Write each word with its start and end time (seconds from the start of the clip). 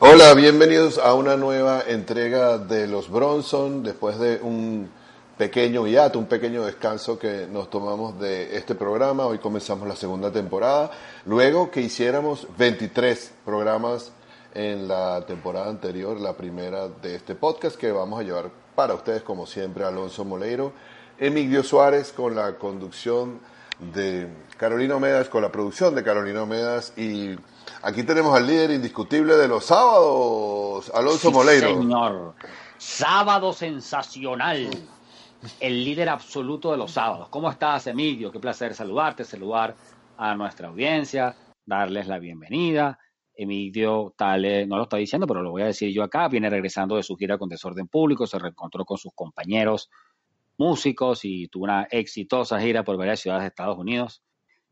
Hola, 0.00 0.32
bienvenidos 0.32 0.98
a 0.98 1.12
una 1.12 1.36
nueva 1.36 1.82
entrega 1.86 2.56
de 2.56 2.86
los 2.86 3.10
Bronson 3.10 3.82
después 3.82 4.18
de 4.18 4.40
un 4.42 4.88
pequeño 5.36 5.86
hiato, 5.86 6.18
un 6.18 6.26
pequeño 6.26 6.64
descanso 6.64 7.18
que 7.18 7.46
nos 7.46 7.68
tomamos 7.68 8.18
de 8.18 8.56
este 8.56 8.74
programa. 8.74 9.26
Hoy 9.26 9.38
comenzamos 9.38 9.86
la 9.86 9.96
segunda 9.96 10.32
temporada, 10.32 10.90
luego 11.26 11.70
que 11.70 11.80
hiciéramos 11.80 12.46
23 12.56 13.32
programas 13.44 14.12
en 14.54 14.88
la 14.88 15.24
temporada 15.26 15.68
anterior, 15.68 16.18
la 16.18 16.34
primera 16.34 16.88
de 16.88 17.16
este 17.16 17.34
podcast 17.34 17.76
que 17.76 17.92
vamos 17.92 18.20
a 18.20 18.22
llevar 18.22 18.50
para 18.74 18.94
ustedes 18.94 19.22
como 19.22 19.46
siempre 19.46 19.84
Alonso 19.84 20.24
Moleiro, 20.24 20.72
Emilio 21.18 21.62
Suárez 21.62 22.12
con 22.12 22.34
la 22.34 22.56
conducción 22.56 23.40
de 23.78 24.28
Carolina 24.56 24.96
Omedas, 24.96 25.28
con 25.28 25.42
la 25.42 25.50
producción 25.50 25.94
de 25.94 26.02
Carolina 26.02 26.42
Omedas 26.42 26.92
y 26.96 27.36
aquí 27.82 28.02
tenemos 28.02 28.36
al 28.36 28.46
líder 28.46 28.70
indiscutible 28.70 29.36
de 29.36 29.48
los 29.48 29.64
sábados, 29.66 30.90
Alonso 30.94 31.30
Moleiro. 31.30 31.68
Señor, 31.68 32.34
sábado 32.78 33.52
sensacional, 33.52 34.70
el 35.60 35.84
líder 35.84 36.08
absoluto 36.08 36.70
de 36.70 36.78
los 36.78 36.92
sábados. 36.92 37.28
¿Cómo 37.28 37.50
estás, 37.50 37.86
Emilio? 37.86 38.30
Qué 38.30 38.38
placer 38.38 38.74
saludarte, 38.74 39.24
saludar 39.24 39.74
a 40.16 40.34
nuestra 40.34 40.68
audiencia, 40.68 41.34
darles 41.66 42.06
la 42.06 42.18
bienvenida. 42.18 42.98
Emilio 43.36 44.14
Tale, 44.16 44.64
no 44.64 44.76
lo 44.76 44.84
está 44.84 44.96
diciendo, 44.96 45.26
pero 45.26 45.42
lo 45.42 45.50
voy 45.50 45.62
a 45.62 45.66
decir 45.66 45.92
yo 45.92 46.04
acá, 46.04 46.28
viene 46.28 46.48
regresando 46.48 46.94
de 46.94 47.02
su 47.02 47.16
gira 47.16 47.36
con 47.36 47.48
Desorden 47.48 47.88
Público, 47.88 48.28
se 48.28 48.38
reencontró 48.38 48.84
con 48.84 48.96
sus 48.96 49.12
compañeros 49.12 49.90
músicos 50.56 51.24
y 51.24 51.48
tuvo 51.48 51.64
una 51.64 51.84
exitosa 51.90 52.60
gira 52.60 52.84
por 52.84 52.96
varias 52.96 53.20
ciudades 53.20 53.42
de 53.42 53.48
Estados 53.48 53.78
Unidos. 53.78 54.22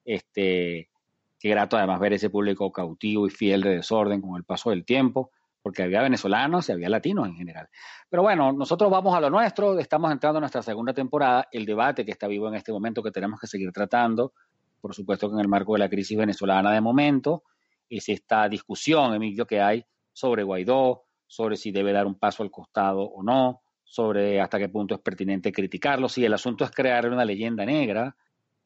Este, 0.05 0.91
qué 1.39 1.48
grato 1.48 1.77
además 1.77 2.00
ver 2.00 2.12
ese 2.12 2.30
público 2.30 2.70
cautivo 2.72 3.27
y 3.27 3.30
fiel 3.30 3.62
de 3.62 3.77
desorden 3.77 4.20
con 4.20 4.36
el 4.36 4.44
paso 4.44 4.70
del 4.70 4.84
tiempo, 4.84 5.30
porque 5.62 5.83
había 5.83 6.02
venezolanos 6.02 6.69
y 6.69 6.72
había 6.72 6.89
latinos 6.89 7.28
en 7.28 7.36
general. 7.36 7.69
Pero 8.08 8.22
bueno, 8.22 8.52
nosotros 8.52 8.91
vamos 8.91 9.14
a 9.14 9.20
lo 9.20 9.30
nuestro, 9.30 9.78
estamos 9.78 10.11
entrando 10.12 10.39
en 10.39 10.42
nuestra 10.42 10.62
segunda 10.62 10.92
temporada, 10.92 11.48
el 11.52 11.64
debate 11.64 12.05
que 12.05 12.11
está 12.11 12.27
vivo 12.27 12.48
en 12.48 12.55
este 12.55 12.72
momento 12.72 13.02
que 13.02 13.11
tenemos 13.11 13.41
que 13.41 13.46
seguir 13.46 13.72
tratando, 13.72 14.33
por 14.80 14.94
supuesto 14.94 15.28
que 15.28 15.34
en 15.34 15.41
el 15.41 15.48
marco 15.48 15.74
de 15.74 15.78
la 15.78 15.89
crisis 15.89 16.19
venezolana 16.19 16.72
de 16.72 16.80
momento, 16.80 17.44
es 17.89 18.08
esta 18.08 18.48
discusión, 18.48 19.14
Emilio, 19.14 19.46
que 19.46 19.61
hay 19.61 19.84
sobre 20.12 20.42
Guaidó, 20.42 21.05
sobre 21.27 21.56
si 21.56 21.70
debe 21.70 21.92
dar 21.92 22.06
un 22.06 22.19
paso 22.19 22.42
al 22.42 22.50
costado 22.50 23.02
o 23.02 23.22
no, 23.22 23.61
sobre 23.93 24.41
hasta 24.41 24.59
qué 24.59 24.71
punto 24.71 24.95
es 24.95 25.03
pertinente 25.03 25.53
criticarlo, 25.53 26.09
si 26.09 26.25
el 26.25 26.33
asunto 26.33 26.65
es 26.65 26.71
crear 26.71 27.07
una 27.11 27.27
leyenda 27.27 27.67
negra 27.67 28.17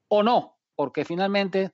o 0.07 0.23
no, 0.23 0.57
porque 0.77 1.05
finalmente 1.05 1.73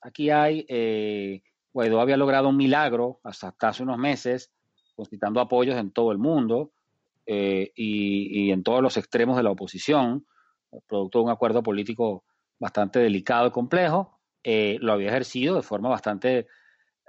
aquí 0.00 0.30
hay, 0.30 0.64
eh, 0.66 1.42
Guaidó 1.74 2.00
había 2.00 2.16
logrado 2.16 2.48
un 2.48 2.56
milagro 2.56 3.20
hasta, 3.22 3.54
hace 3.60 3.82
unos 3.82 3.98
meses, 3.98 4.50
concitando 4.94 5.42
apoyos 5.42 5.76
en 5.76 5.90
todo 5.90 6.10
el 6.10 6.16
mundo 6.16 6.72
eh, 7.26 7.70
y, 7.76 8.50
en 8.50 8.62
todos 8.62 8.80
los 8.80 8.96
extremos 8.96 9.36
de 9.36 9.42
la 9.42 9.50
oposición, 9.50 10.24
producto 10.86 11.18
de 11.18 11.24
un 11.26 11.30
acuerdo 11.30 11.62
político 11.62 12.24
bastante 12.58 12.98
delicado 12.98 13.48
y 13.48 13.50
complejo, 13.50 14.20
eh, 14.42 14.78
lo 14.80 14.94
había 14.94 15.08
ejercido 15.08 15.56
de 15.56 15.62
forma 15.62 15.90
bastante 15.90 16.46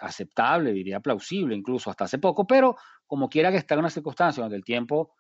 aceptable, 0.02 0.74
diría 0.74 1.00
plausible 1.00 1.56
incluso 1.56 1.90
hasta 1.90 2.04
hace 2.04 2.20
poco, 2.20 2.46
pero 2.46 2.76
como 3.06 3.30
quiera 3.30 3.52
que 3.52 3.58
esté 3.58 3.74
en 3.76 3.80
una 3.80 3.90
circunstancia 3.90 4.44
donde 4.44 4.58
el 4.58 4.66
tiempo 4.66 5.14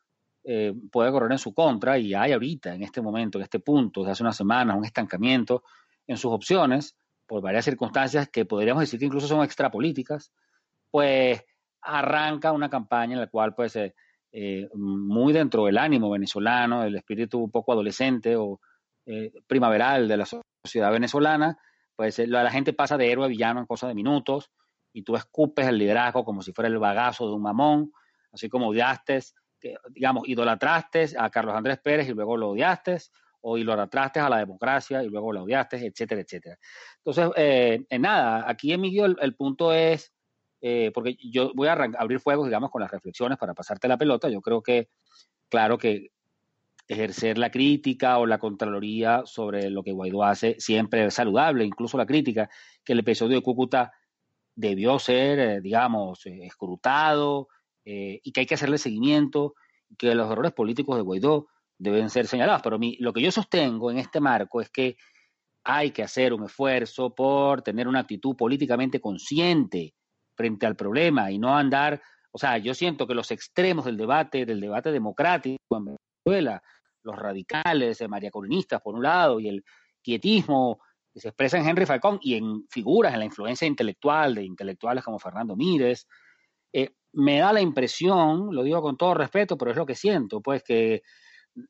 eh, 0.50 0.74
puede 0.90 1.12
correr 1.12 1.34
en 1.34 1.40
su 1.40 1.54
contra 1.54 1.98
y 1.98 2.14
hay 2.14 2.32
ahorita, 2.32 2.74
en 2.74 2.82
este 2.82 3.02
momento, 3.02 3.38
en 3.38 3.44
este 3.44 3.60
punto, 3.60 4.06
hace 4.06 4.24
unas 4.24 4.38
semanas, 4.38 4.78
un 4.78 4.86
estancamiento 4.86 5.64
en 6.08 6.16
sus 6.16 6.32
opciones 6.32 6.96
por 7.26 7.42
varias 7.42 7.66
circunstancias 7.66 8.30
que 8.30 8.46
podríamos 8.46 8.80
decir 8.80 8.98
que 8.98 9.08
incluso 9.08 9.28
son 9.28 9.44
extrapolíticas, 9.44 10.32
pues 10.90 11.44
arranca 11.82 12.54
una 12.54 12.70
campaña 12.70 13.16
en 13.16 13.20
la 13.20 13.28
cual, 13.28 13.56
pues, 13.56 13.76
eh, 13.76 13.94
eh, 14.32 14.70
muy 14.74 15.34
dentro 15.34 15.66
del 15.66 15.78
ánimo 15.78 16.10
venezolano, 16.10 16.84
del 16.84 16.96
espíritu 16.96 17.40
un 17.40 17.52
poco 17.52 17.74
adolescente 17.74 18.38
o 18.38 18.62
primaveral 19.48 20.08
de 20.08 20.18
la 20.18 20.26
sociedad 20.26 20.92
venezolana, 20.92 21.58
pues 21.96 22.20
la 22.20 22.52
gente 22.52 22.72
pasa 22.72 22.98
de 22.98 23.12
héroe 23.12 23.26
a 23.26 23.30
villano 23.30 23.60
en 23.62 23.66
cosa 23.66 23.88
de 23.88 23.96
minutos 23.96 24.50
y 24.94 25.04
tú 25.04 25.16
escupes 25.16 25.68
el 25.68 25.78
liderazgo 25.78 26.24
como 26.24 26.42
si 26.42 26.54
fuera 26.54 26.70
el 26.70 26.78
bagazo 26.78 27.28
de 27.28 27.36
un 27.36 27.42
mamón, 27.42 27.92
así 28.32 28.50
como 28.50 28.68
odiaste 28.68 29.20
digamos, 29.90 30.28
idolatraste 30.28 31.10
a 31.18 31.30
Carlos 31.30 31.56
Andrés 31.56 31.80
Pérez 31.80 32.08
y 32.10 32.14
luego 32.14 32.38
lo 32.38 32.50
odiaste, 32.50 32.98
o 33.42 33.58
idolatraste 33.58 34.20
a 34.20 34.30
la 34.30 34.40
democracia 34.40 35.04
y 35.04 35.10
luego 35.10 35.32
lo 35.32 35.44
odiaste, 35.44 35.78
etcétera, 35.86 36.22
etcétera. 36.22 36.58
Entonces, 36.98 37.32
eh, 37.38 37.86
en 37.90 38.02
nada, 38.02 38.44
aquí, 38.48 38.74
Emilio, 38.74 39.06
el, 39.06 39.16
el 39.22 39.36
punto 39.36 39.72
es, 39.74 40.14
eh, 40.62 40.92
porque 40.94 41.16
yo 41.32 41.52
voy 41.56 41.68
a 41.68 41.74
abrir 41.98 42.20
fuego, 42.20 42.46
digamos, 42.46 42.72
con 42.72 42.82
las 42.82 42.92
reflexiones 42.92 43.38
para 43.38 43.54
pasarte 43.54 43.88
la 43.88 43.98
pelota. 43.98 44.28
Yo 44.30 44.42
creo 44.42 44.62
que, 44.62 44.90
claro 45.50 45.78
que 45.78 46.12
ejercer 46.88 47.38
la 47.38 47.52
crítica 47.52 48.18
o 48.18 48.26
la 48.26 48.38
contraloría 48.38 49.24
sobre 49.26 49.70
lo 49.70 49.84
que 49.84 49.92
Guaidó 49.92 50.24
hace 50.24 50.56
siempre 50.60 51.06
es 51.06 51.14
saludable, 51.14 51.66
incluso 51.66 51.98
la 51.98 52.06
crítica, 52.06 52.50
que 52.84 52.94
el 52.94 53.00
episodio 53.00 53.36
de 53.36 53.44
Cúcuta 53.44 53.92
debió 54.56 54.98
ser, 54.98 55.40
eh, 55.40 55.62
digamos, 55.62 56.26
escrutado, 56.26 57.50
eh, 57.90 58.20
y 58.22 58.34
que 58.34 58.42
hay 58.42 58.46
que 58.46 58.56
hacerle 58.56 58.78
seguimiento, 58.78 59.56
que 59.98 60.14
los 60.14 60.30
errores 60.30 60.52
políticos 60.52 60.98
de 60.98 61.04
Guaidó 61.04 61.48
deben 61.78 62.10
ser 62.10 62.28
señalados. 62.28 62.62
Pero 62.62 62.78
lo 63.00 63.14
que 63.14 63.22
yo 63.22 63.32
sostengo 63.32 63.90
en 63.90 63.98
este 63.98 64.20
marco 64.20 64.60
es 64.60 64.70
que 64.70 64.98
hay 65.64 65.92
que 65.92 66.04
hacer 66.04 66.34
un 66.34 66.44
esfuerzo 66.44 67.16
por 67.16 67.62
tener 67.62 67.88
una 67.88 68.02
actitud 68.02 68.36
políticamente 68.36 69.00
consciente 69.00 69.94
frente 70.36 70.66
al 70.66 70.76
problema 70.76 71.32
y 71.32 71.40
no 71.40 71.56
andar, 71.56 72.02
o 72.32 72.38
sea, 72.38 72.58
yo 72.58 72.74
siento 72.74 73.08
que 73.08 73.16
los 73.16 73.32
extremos 73.32 73.86
del 73.86 73.96
debate, 73.96 74.46
del 74.46 74.60
debate 74.60 74.92
democrático 74.92 75.78
en 75.78 75.98
Venezuela, 76.26 76.62
los 77.04 77.16
radicales, 77.16 78.02
eh, 78.02 78.08
mariacolinistas 78.10 78.82
por 78.82 78.96
un 78.96 79.04
lado, 79.04 79.40
y 79.40 79.48
el 79.48 79.64
quietismo 80.04 80.82
que 81.14 81.22
se 81.22 81.30
expresa 81.30 81.58
en 81.58 81.70
Henry 81.70 81.86
Falcón 81.86 82.20
y 82.22 82.36
en 82.36 82.68
figuras, 82.70 83.14
en 83.14 83.20
la 83.20 83.26
influencia 83.26 83.66
intelectual 83.66 84.36
de 84.36 84.44
intelectuales 84.44 85.06
como 85.06 85.20
Fernando 85.20 85.56
Mírez, 85.56 86.06
eh, 86.74 86.92
me 87.18 87.40
da 87.40 87.52
la 87.52 87.62
impresión, 87.62 88.54
lo 88.54 88.62
digo 88.62 88.80
con 88.82 88.96
todo 88.96 89.16
respeto, 89.16 89.58
pero 89.58 89.72
es 89.72 89.78
lo 89.78 89.88
que 89.88 89.96
siento, 89.96 90.40
pues 90.40 90.62
que 90.64 91.02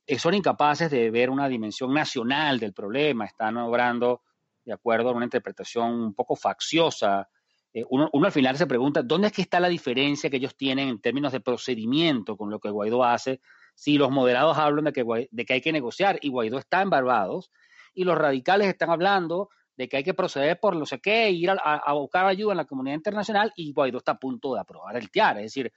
eh, 0.06 0.20
son 0.20 0.34
incapaces 0.34 0.92
de 0.92 1.10
ver 1.10 1.30
una 1.30 1.48
dimensión 1.48 1.94
nacional 1.94 2.60
del 2.60 2.74
problema, 2.74 3.24
están 3.26 3.56
obrando 3.56 4.24
de 4.66 4.74
acuerdo 4.74 5.10
a 5.10 5.14
una 5.14 5.24
interpretación 5.24 5.94
un 5.94 6.14
poco 6.14 6.36
facciosa. 6.36 7.30
Eh, 7.74 7.86
uno, 7.90 8.10
al 8.12 8.32
final 8.34 8.58
se 8.58 8.68
pregunta, 8.68 9.02
¿dónde 9.02 9.28
es 9.28 9.34
que 9.34 9.42
está 9.42 9.62
la 9.62 9.70
diferencia 9.70 10.30
que 10.30 10.36
ellos 10.36 10.58
tienen 10.58 10.90
en 10.90 11.00
términos 11.00 11.32
de 11.32 11.40
procedimiento 11.40 12.36
con 12.36 12.50
lo 12.50 12.60
que 12.60 12.70
Guaidó 12.70 13.06
hace? 13.06 13.40
Si 13.74 13.98
los 13.98 14.12
moderados 14.12 14.58
hablan 14.58 14.84
de 14.84 14.92
que, 14.92 15.30
de 15.32 15.46
que 15.46 15.54
hay 15.54 15.62
que 15.62 15.72
negociar 15.72 16.20
y 16.22 16.28
Guaidó 16.28 16.58
está 16.58 16.82
en 16.82 16.90
Barbados, 16.90 17.52
y 17.94 18.04
los 18.04 18.18
radicales 18.18 18.68
están 18.68 18.90
hablando 18.90 19.50
de 19.78 19.88
que 19.88 19.98
hay 19.98 20.04
que 20.04 20.16
proceder 20.16 20.60
por 20.60 20.76
no 20.76 20.86
sé 20.86 21.00
qué, 21.00 21.30
ir 21.30 21.52
a, 21.52 21.94
buscar 21.94 22.26
ayuda 22.26 22.54
en 22.54 22.58
la 22.58 22.66
comunidad 22.66 22.96
internacional 22.96 23.54
y 23.56 23.72
Guaidó 23.72 24.00
está 24.00 24.14
a 24.14 24.20
punto 24.20 24.56
de 24.56 24.60
aprobar 24.60 24.98
el 24.98 25.12
TIAR. 25.12 25.38
Es 25.38 25.44
decir, 25.44 25.72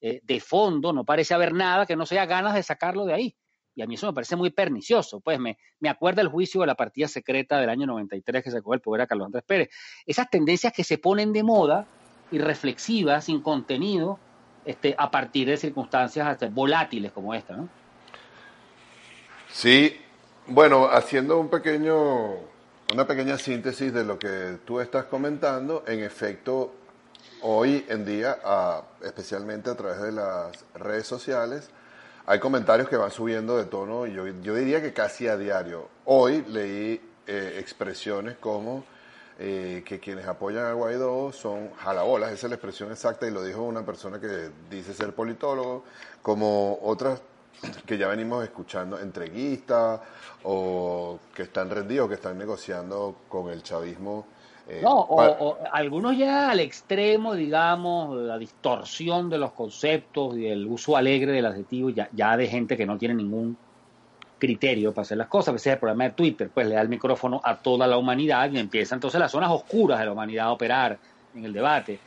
eh, 0.00 0.20
de 0.22 0.40
fondo 0.40 0.92
no 0.92 1.04
parece 1.04 1.32
haber 1.32 1.54
nada 1.54 1.86
que 1.86 1.96
no 1.96 2.04
sea 2.04 2.26
ganas 2.26 2.54
de 2.54 2.62
sacarlo 2.62 3.06
de 3.06 3.14
ahí. 3.14 3.36
Y 3.74 3.82
a 3.82 3.86
mí 3.86 3.94
eso 3.94 4.06
me 4.06 4.12
parece 4.12 4.36
muy 4.36 4.50
pernicioso. 4.50 5.20
Pues 5.20 5.38
me, 5.38 5.56
me 5.80 5.88
acuerda 5.88 6.20
el 6.20 6.28
juicio 6.28 6.60
de 6.60 6.66
la 6.66 6.74
partida 6.74 7.08
secreta 7.08 7.58
del 7.58 7.70
año 7.70 7.86
93 7.86 8.44
que 8.44 8.50
sacó 8.50 8.74
el 8.74 8.80
poder 8.80 9.02
a 9.02 9.06
Carlos 9.06 9.26
Andrés 9.26 9.44
Pérez. 9.46 9.70
Esas 10.04 10.28
tendencias 10.28 10.72
que 10.72 10.84
se 10.84 10.98
ponen 10.98 11.32
de 11.32 11.42
moda 11.42 11.86
y 12.30 12.38
reflexivas, 12.38 13.24
sin 13.24 13.40
contenido, 13.40 14.18
este, 14.66 14.94
a 14.98 15.10
partir 15.10 15.48
de 15.48 15.56
circunstancias 15.56 16.38
volátiles 16.52 17.12
como 17.12 17.32
esta, 17.32 17.56
¿no? 17.56 17.68
Sí, 19.50 19.96
bueno, 20.46 20.88
haciendo 20.90 21.38
un 21.38 21.48
pequeño 21.48 22.57
una 22.92 23.06
pequeña 23.06 23.36
síntesis 23.36 23.92
de 23.92 24.04
lo 24.04 24.18
que 24.18 24.58
tú 24.64 24.80
estás 24.80 25.04
comentando. 25.04 25.84
En 25.86 26.00
efecto, 26.00 26.72
hoy 27.42 27.84
en 27.88 28.04
día, 28.04 28.38
especialmente 29.02 29.70
a 29.70 29.74
través 29.74 30.00
de 30.00 30.12
las 30.12 30.64
redes 30.74 31.06
sociales, 31.06 31.70
hay 32.26 32.38
comentarios 32.40 32.88
que 32.88 32.96
van 32.96 33.10
subiendo 33.10 33.56
de 33.56 33.64
tono, 33.64 34.06
yo, 34.06 34.26
yo 34.26 34.54
diría 34.54 34.82
que 34.82 34.92
casi 34.92 35.28
a 35.28 35.36
diario. 35.36 35.88
Hoy 36.04 36.44
leí 36.48 37.00
eh, 37.26 37.56
expresiones 37.58 38.36
como 38.36 38.84
eh, 39.38 39.82
que 39.86 39.98
quienes 39.98 40.26
apoyan 40.26 40.66
a 40.66 40.72
Guaidó 40.72 41.32
son 41.32 41.72
jalabolas, 41.74 42.32
esa 42.32 42.46
es 42.46 42.50
la 42.50 42.56
expresión 42.56 42.90
exacta 42.90 43.26
y 43.26 43.30
lo 43.30 43.42
dijo 43.42 43.62
una 43.62 43.84
persona 43.84 44.20
que 44.20 44.50
dice 44.68 44.94
ser 44.94 45.14
politólogo, 45.14 45.84
como 46.22 46.78
otras 46.82 47.20
que 47.86 47.98
ya 47.98 48.08
venimos 48.08 48.44
escuchando, 48.44 48.98
entreguistas 48.98 50.00
o 50.44 51.18
que 51.34 51.42
están 51.42 51.70
rendidos, 51.70 52.08
que 52.08 52.14
están 52.14 52.38
negociando 52.38 53.16
con 53.28 53.50
el 53.50 53.62
chavismo. 53.62 54.26
Eh, 54.68 54.80
no, 54.82 55.00
o, 55.00 55.58
algunos 55.72 56.16
ya 56.16 56.50
al 56.50 56.60
extremo, 56.60 57.34
digamos, 57.34 58.16
la 58.16 58.36
distorsión 58.38 59.30
de 59.30 59.38
los 59.38 59.52
conceptos 59.52 60.36
y 60.36 60.46
el 60.46 60.66
uso 60.66 60.96
alegre 60.96 61.32
del 61.32 61.46
adjetivo, 61.46 61.90
ya, 61.90 62.08
ya 62.12 62.36
de 62.36 62.46
gente 62.46 62.76
que 62.76 62.84
no 62.84 62.98
tiene 62.98 63.14
ningún 63.14 63.56
criterio 64.38 64.92
para 64.92 65.02
hacer 65.02 65.18
las 65.18 65.28
cosas. 65.28 65.48
A 65.48 65.52
veces 65.52 65.72
el 65.72 65.78
problema 65.78 66.04
de 66.04 66.10
Twitter, 66.10 66.50
pues 66.52 66.66
le 66.66 66.74
da 66.74 66.82
el 66.82 66.88
micrófono 66.88 67.40
a 67.42 67.56
toda 67.56 67.86
la 67.86 67.96
humanidad 67.96 68.50
y 68.52 68.58
empieza 68.58 68.94
entonces 68.94 69.18
las 69.18 69.32
zonas 69.32 69.50
oscuras 69.50 69.98
de 69.98 70.04
la 70.04 70.12
humanidad 70.12 70.46
a 70.46 70.52
operar 70.52 70.98
en 71.34 71.44
el 71.44 71.52
debate. 71.52 71.98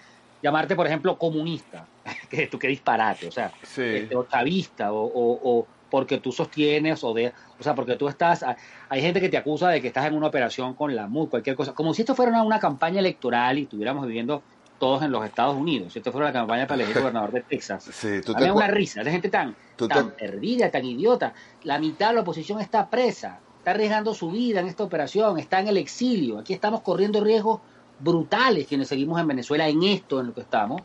Llamarte, 0.42 0.76
por 0.76 0.88
ejemplo, 0.88 1.18
comunista, 1.18 1.86
que 2.30 2.48
tú 2.48 2.60
qué 2.60 2.68
disparate, 2.68 3.28
o 3.28 3.32
sea, 3.32 3.52
este, 3.62 4.16
o 4.16 4.26
chavista, 4.26 4.92
o, 4.92 5.10
o, 5.14 5.68
porque 5.90 6.20
tú 6.20 6.32
sostienes, 6.32 7.04
o 7.04 7.14
de, 7.14 7.34
o 7.60 7.64
sea, 7.64 7.76
porque 7.76 7.96
tú 7.96 8.08
estás, 8.08 8.46
hay 8.90 9.02
gente 9.02 9.20
que 9.20 9.30
te 9.30 9.38
acusa 9.38 9.70
de 9.70 9.82
que 9.82 9.88
estás 9.88 10.06
en 10.06 10.14
una 10.14 10.28
operación 10.28 10.74
con 10.74 10.96
la 10.96 11.08
MUD, 11.08 11.30
cualquier 11.30 11.56
cosa, 11.56 11.74
como 11.74 11.94
si 11.94 12.02
esto 12.02 12.16
fuera 12.16 12.32
una, 12.32 12.44
una 12.44 12.60
campaña 12.60 13.00
electoral 13.00 13.60
y 13.60 13.64
estuviéramos 13.64 14.08
viviendo 14.08 14.42
todos 14.82 15.04
en 15.04 15.12
los 15.12 15.24
Estados 15.24 15.56
Unidos. 15.56 15.94
Si 15.94 16.00
esto 16.00 16.12
fuera 16.12 16.28
la 16.28 16.34
campaña 16.34 16.66
para 16.66 16.82
elegir 16.82 17.00
gobernador 17.00 17.32
de 17.32 17.42
Texas. 17.42 17.88
Sí, 17.94 18.22
tú 18.26 18.34
una 18.34 18.68
risa, 18.68 19.04
de 19.04 19.12
gente 19.12 19.30
tan, 19.30 19.56
tan 19.88 20.10
perdida, 20.12 20.72
tan 20.72 20.84
idiota. 20.84 21.34
La 21.64 21.78
mitad 21.78 22.10
de 22.10 22.16
la 22.16 22.22
oposición 22.22 22.60
está 22.60 22.90
presa, 22.90 23.40
está 23.60 23.72
arriesgando 23.72 24.16
su 24.16 24.32
vida 24.32 24.60
en 24.60 24.68
esta 24.68 24.84
operación, 24.84 25.38
está 25.38 25.60
en 25.60 25.68
el 25.68 25.78
exilio. 25.78 26.40
Aquí 26.40 26.54
estamos 26.54 26.82
corriendo 26.82 27.24
riesgos 27.24 27.62
brutales 28.00 28.66
quienes 28.66 28.88
seguimos 28.88 29.22
en 29.22 29.28
Venezuela 29.28 29.68
en 29.68 29.84
esto, 29.84 30.20
en 30.20 30.28
lo 30.28 30.34
que 30.34 30.42
estamos, 30.42 30.82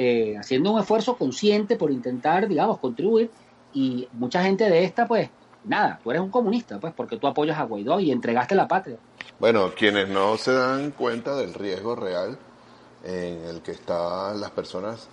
eh, 0.00 0.36
haciendo 0.38 0.70
un 0.70 0.78
esfuerzo 0.78 1.16
consciente 1.16 1.74
por 1.74 1.90
intentar, 1.90 2.46
digamos, 2.46 2.78
contribuir. 2.78 3.32
Y 3.74 4.06
mucha 4.12 4.44
gente 4.44 4.70
de 4.70 4.84
esta, 4.84 5.08
pues, 5.08 5.28
nada, 5.64 5.98
tú 6.00 6.12
eres 6.12 6.22
un 6.22 6.30
comunista, 6.30 6.78
pues, 6.78 6.94
porque 6.94 7.16
tú 7.16 7.26
apoyas 7.26 7.58
a 7.58 7.64
Guaidó 7.64 7.98
y 7.98 8.12
entregaste 8.12 8.54
la 8.54 8.68
patria. 8.68 8.96
Bueno, 9.40 9.72
quienes 9.76 10.08
no 10.08 10.36
se 10.36 10.52
dan 10.52 10.92
cuenta 10.92 11.34
del 11.34 11.52
riesgo 11.52 11.96
real 11.96 12.38
en 13.02 13.44
el 13.46 13.60
que 13.60 13.72
están 13.72 14.40
las 14.40 14.52
personas 14.52 15.08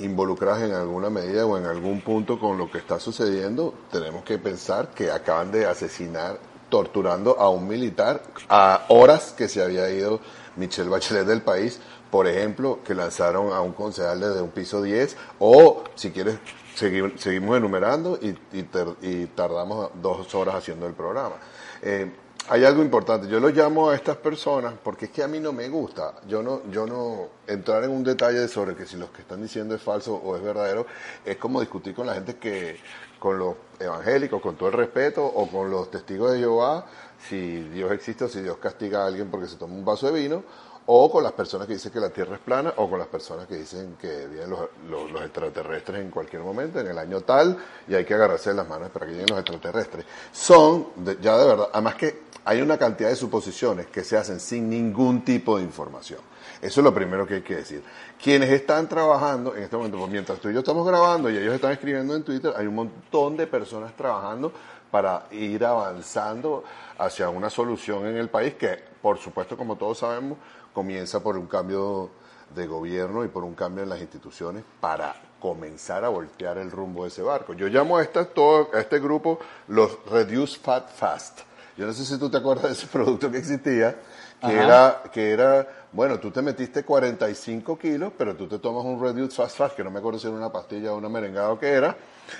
involucradas 0.00 0.62
en 0.62 0.72
alguna 0.72 1.10
medida 1.10 1.46
o 1.46 1.56
en 1.56 1.66
algún 1.66 2.00
punto 2.00 2.40
con 2.40 2.58
lo 2.58 2.68
que 2.68 2.78
está 2.78 2.98
sucediendo, 2.98 3.72
tenemos 3.92 4.24
que 4.24 4.38
pensar 4.38 4.88
que 4.88 5.12
acaban 5.12 5.52
de 5.52 5.66
asesinar, 5.66 6.40
torturando 6.68 7.38
a 7.38 7.50
un 7.50 7.68
militar 7.68 8.20
a 8.48 8.84
horas 8.88 9.32
que 9.32 9.46
se 9.46 9.62
había 9.62 9.88
ido 9.90 10.18
Michelle 10.56 10.90
Bachelet 10.90 11.24
del 11.24 11.42
país, 11.42 11.80
por 12.14 12.28
ejemplo, 12.28 12.78
que 12.84 12.94
lanzaron 12.94 13.52
a 13.52 13.60
un 13.60 13.72
concejal 13.72 14.20
desde 14.20 14.40
un 14.40 14.50
piso 14.50 14.80
10, 14.80 15.16
o 15.40 15.82
si 15.96 16.12
quieres, 16.12 16.38
seguimos 16.76 17.56
enumerando 17.56 18.20
y, 18.22 19.26
tardamos 19.34 19.90
dos 20.00 20.32
horas 20.36 20.54
haciendo 20.54 20.86
el 20.86 20.92
programa. 20.92 21.34
Eh, 21.82 22.08
hay 22.50 22.64
algo 22.64 22.84
importante. 22.84 23.26
Yo 23.26 23.40
lo 23.40 23.48
llamo 23.48 23.90
a 23.90 23.96
estas 23.96 24.16
personas 24.16 24.74
porque 24.80 25.06
es 25.06 25.10
que 25.10 25.24
a 25.24 25.26
mí 25.26 25.40
no 25.40 25.52
me 25.52 25.68
gusta. 25.68 26.14
Yo 26.28 26.40
no, 26.40 26.62
yo 26.70 26.86
no 26.86 27.30
entrar 27.48 27.82
en 27.82 27.90
un 27.90 28.04
detalle 28.04 28.46
sobre 28.46 28.76
que 28.76 28.86
si 28.86 28.96
lo 28.96 29.12
que 29.12 29.22
están 29.22 29.42
diciendo 29.42 29.74
es 29.74 29.82
falso 29.82 30.14
o 30.14 30.36
es 30.36 30.42
verdadero. 30.44 30.86
Es 31.24 31.36
como 31.36 31.58
discutir 31.58 31.96
con 31.96 32.06
la 32.06 32.14
gente 32.14 32.36
que, 32.36 32.78
con 33.18 33.40
los 33.40 33.56
evangélicos, 33.80 34.40
con 34.40 34.54
todo 34.54 34.68
el 34.68 34.76
respeto, 34.76 35.26
o 35.26 35.48
con 35.48 35.68
los 35.68 35.90
testigos 35.90 36.30
de 36.30 36.38
Jehová, 36.38 36.86
si 37.28 37.58
Dios 37.70 37.90
existe 37.90 38.22
o 38.24 38.28
si 38.28 38.40
Dios 38.40 38.58
castiga 38.58 39.02
a 39.02 39.06
alguien 39.08 39.32
porque 39.32 39.48
se 39.48 39.56
toma 39.56 39.74
un 39.74 39.84
vaso 39.84 40.06
de 40.06 40.20
vino, 40.20 40.44
o 40.86 41.10
con 41.10 41.22
las 41.22 41.32
personas 41.32 41.66
que 41.66 41.74
dicen 41.74 41.92
que 41.92 42.00
la 42.00 42.10
Tierra 42.10 42.36
es 42.36 42.40
plana, 42.40 42.72
o 42.76 42.88
con 42.88 42.98
las 42.98 43.08
personas 43.08 43.46
que 43.46 43.56
dicen 43.56 43.96
que 44.00 44.26
vienen 44.26 44.50
los, 44.50 45.22
extraterrestres 45.22 46.00
en 46.00 46.10
cualquier 46.10 46.42
momento, 46.42 46.80
en 46.80 46.88
el 46.88 46.98
año 46.98 47.22
tal, 47.22 47.56
y 47.88 47.94
hay 47.94 48.04
que 48.04 48.14
agarrarse 48.14 48.52
las 48.52 48.68
manos 48.68 48.90
para 48.90 49.06
que 49.06 49.12
lleguen 49.12 49.28
los 49.30 49.38
extraterrestres. 49.38 50.04
Son, 50.32 50.88
ya 51.20 51.38
de 51.38 51.46
verdad, 51.46 51.68
además 51.72 51.94
que 51.94 52.24
hay 52.44 52.60
una 52.60 52.76
cantidad 52.76 53.08
de 53.08 53.16
suposiciones 53.16 53.86
que 53.86 54.04
se 54.04 54.18
hacen 54.18 54.38
sin 54.38 54.68
ningún 54.68 55.24
tipo 55.24 55.56
de 55.56 55.64
información. 55.64 56.20
Eso 56.60 56.80
es 56.80 56.84
lo 56.84 56.94
primero 56.94 57.26
que 57.26 57.34
hay 57.34 57.42
que 57.42 57.56
decir. 57.56 57.82
Quienes 58.22 58.50
están 58.50 58.88
trabajando 58.88 59.54
en 59.56 59.62
este 59.62 59.76
momento, 59.76 59.98
pues 59.98 60.10
mientras 60.10 60.38
tú 60.38 60.50
y 60.50 60.52
yo 60.52 60.60
estamos 60.60 60.86
grabando 60.86 61.30
y 61.30 61.38
ellos 61.38 61.54
están 61.54 61.72
escribiendo 61.72 62.14
en 62.14 62.22
Twitter, 62.22 62.52
hay 62.56 62.66
un 62.66 62.74
montón 62.74 63.36
de 63.36 63.46
personas 63.46 63.96
trabajando 63.96 64.52
para 64.90 65.26
ir 65.32 65.64
avanzando 65.64 66.62
hacia 66.98 67.28
una 67.28 67.50
solución 67.50 68.06
en 68.06 68.16
el 68.16 68.28
país 68.28 68.54
que, 68.54 68.78
por 69.02 69.18
supuesto, 69.18 69.56
como 69.56 69.76
todos 69.76 69.98
sabemos, 69.98 70.38
comienza 70.74 71.22
por 71.22 71.38
un 71.38 71.46
cambio 71.46 72.10
de 72.54 72.66
gobierno 72.66 73.24
y 73.24 73.28
por 73.28 73.44
un 73.44 73.54
cambio 73.54 73.82
en 73.82 73.88
las 73.88 74.00
instituciones 74.00 74.62
para 74.80 75.14
comenzar 75.40 76.04
a 76.04 76.10
voltear 76.10 76.58
el 76.58 76.70
rumbo 76.70 77.04
de 77.04 77.08
ese 77.08 77.22
barco. 77.22 77.54
Yo 77.54 77.68
llamo 77.68 77.96
a, 77.96 78.02
esta, 78.02 78.26
todo, 78.26 78.68
a 78.74 78.80
este 78.80 78.98
grupo 78.98 79.38
los 79.68 79.98
Reduce 80.10 80.58
Fat 80.58 80.90
Fast 80.90 81.40
yo 81.76 81.86
no 81.86 81.92
sé 81.92 82.04
si 82.04 82.18
tú 82.18 82.30
te 82.30 82.36
acuerdas 82.36 82.64
de 82.64 82.72
ese 82.72 82.86
producto 82.92 83.30
que 83.30 83.38
existía, 83.38 83.96
que 84.40 84.52
era, 84.52 85.02
que 85.12 85.30
era, 85.30 85.86
bueno, 85.92 86.18
tú 86.20 86.30
te 86.30 86.42
metiste 86.42 86.84
45 86.84 87.78
kilos, 87.78 88.12
pero 88.16 88.36
tú 88.36 88.46
te 88.46 88.58
tomas 88.58 88.84
un 88.84 89.00
Reduce 89.00 89.34
Fast 89.34 89.56
Fast, 89.56 89.76
que 89.76 89.82
no 89.82 89.90
me 89.90 89.98
acuerdo 89.98 90.18
si 90.18 90.26
era 90.26 90.36
una 90.36 90.52
pastilla 90.52 90.92
o 90.92 90.98
una 90.98 91.08
merengada 91.08 91.58
que 91.58 91.68
era, 91.68 91.96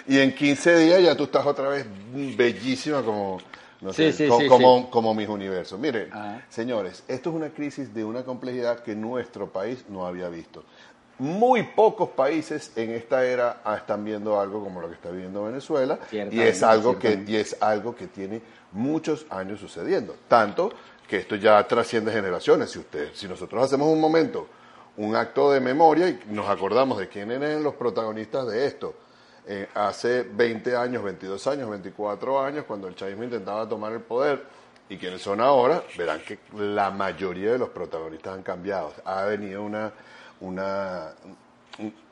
y 0.07 0.19
en 0.19 0.35
15 0.35 0.77
días 0.77 1.03
ya 1.03 1.17
tú 1.17 1.25
estás 1.25 1.45
otra 1.47 1.69
vez 1.69 1.87
bellísima 2.37 3.03
como, 3.03 3.39
no 3.85 3.93
sé, 3.93 4.29
como, 4.49 4.91
como, 4.91 5.15
mis 5.15 5.29
universos. 5.29 5.79
Mire, 5.79 6.09
señores, 6.49 7.05
esto 7.07 7.31
es 7.31 7.37
una 7.37 7.51
crisis 7.51 7.93
de 7.93 8.03
una 8.03 8.25
complejidad 8.25 8.83
que 8.83 8.95
nuestro 8.95 9.49
país 9.49 9.85
no 9.89 10.07
había 10.07 10.29
visto. 10.31 10.65
Muy 11.19 11.63
pocos 11.63 12.09
países 12.09 12.73
en 12.77 12.91
esta 12.91 13.25
era 13.25 13.61
están 13.77 14.05
viendo 14.05 14.41
algo 14.41 14.65
como 14.65 14.81
lo 14.81 14.89
que 14.89 14.95
está 14.95 15.11
viviendo 15.11 15.45
Venezuela 15.45 15.99
y 16.11 16.41
es 16.41 16.63
algo 16.63 16.99
que 16.99 17.23
y 17.25 17.37
es 17.37 17.57
algo 17.63 17.95
que 17.95 18.09
tiene 18.09 18.41
muchos 18.73 19.27
años 19.31 19.61
sucediendo. 19.61 20.17
Tanto 20.27 20.73
que 21.07 21.19
esto 21.19 21.37
ya 21.37 21.63
trasciende 21.69 22.11
generaciones. 22.11 22.71
Si, 22.71 22.79
usted, 22.79 23.11
si 23.13 23.29
nosotros 23.29 23.63
hacemos 23.63 23.87
un 23.89 24.01
momento, 24.01 24.49
un 24.97 25.15
acto 25.15 25.53
de 25.53 25.61
memoria 25.61 26.09
y 26.09 26.21
nos 26.31 26.49
acordamos 26.49 26.99
de 26.99 27.09
quiénes 27.09 27.41
eran 27.41 27.63
los 27.63 27.75
protagonistas 27.75 28.47
de 28.49 28.67
esto, 28.67 28.95
eh, 29.47 29.69
hace 29.75 30.23
20 30.23 30.77
años, 30.77 31.03
22 31.03 31.47
años, 31.47 31.71
24 31.71 32.41
años, 32.41 32.65
cuando 32.67 32.89
el 32.89 32.95
chavismo 32.95 33.25
intentaba 33.25 33.69
tomar 33.69 33.93
el 33.93 34.01
poder, 34.01 34.43
y 34.89 34.97
quienes 34.97 35.23
son 35.23 35.41
ahora, 35.41 35.83
verán 35.97 36.21
que 36.21 36.39
la 36.57 36.91
mayoría 36.91 37.53
de 37.53 37.59
los 37.59 37.71
protagonistas 37.71 38.35
han 38.35 38.43
cambiado. 38.43 38.93
Ha 39.05 39.25
venido 39.25 39.63
una, 39.63 39.93
una, 40.41 41.13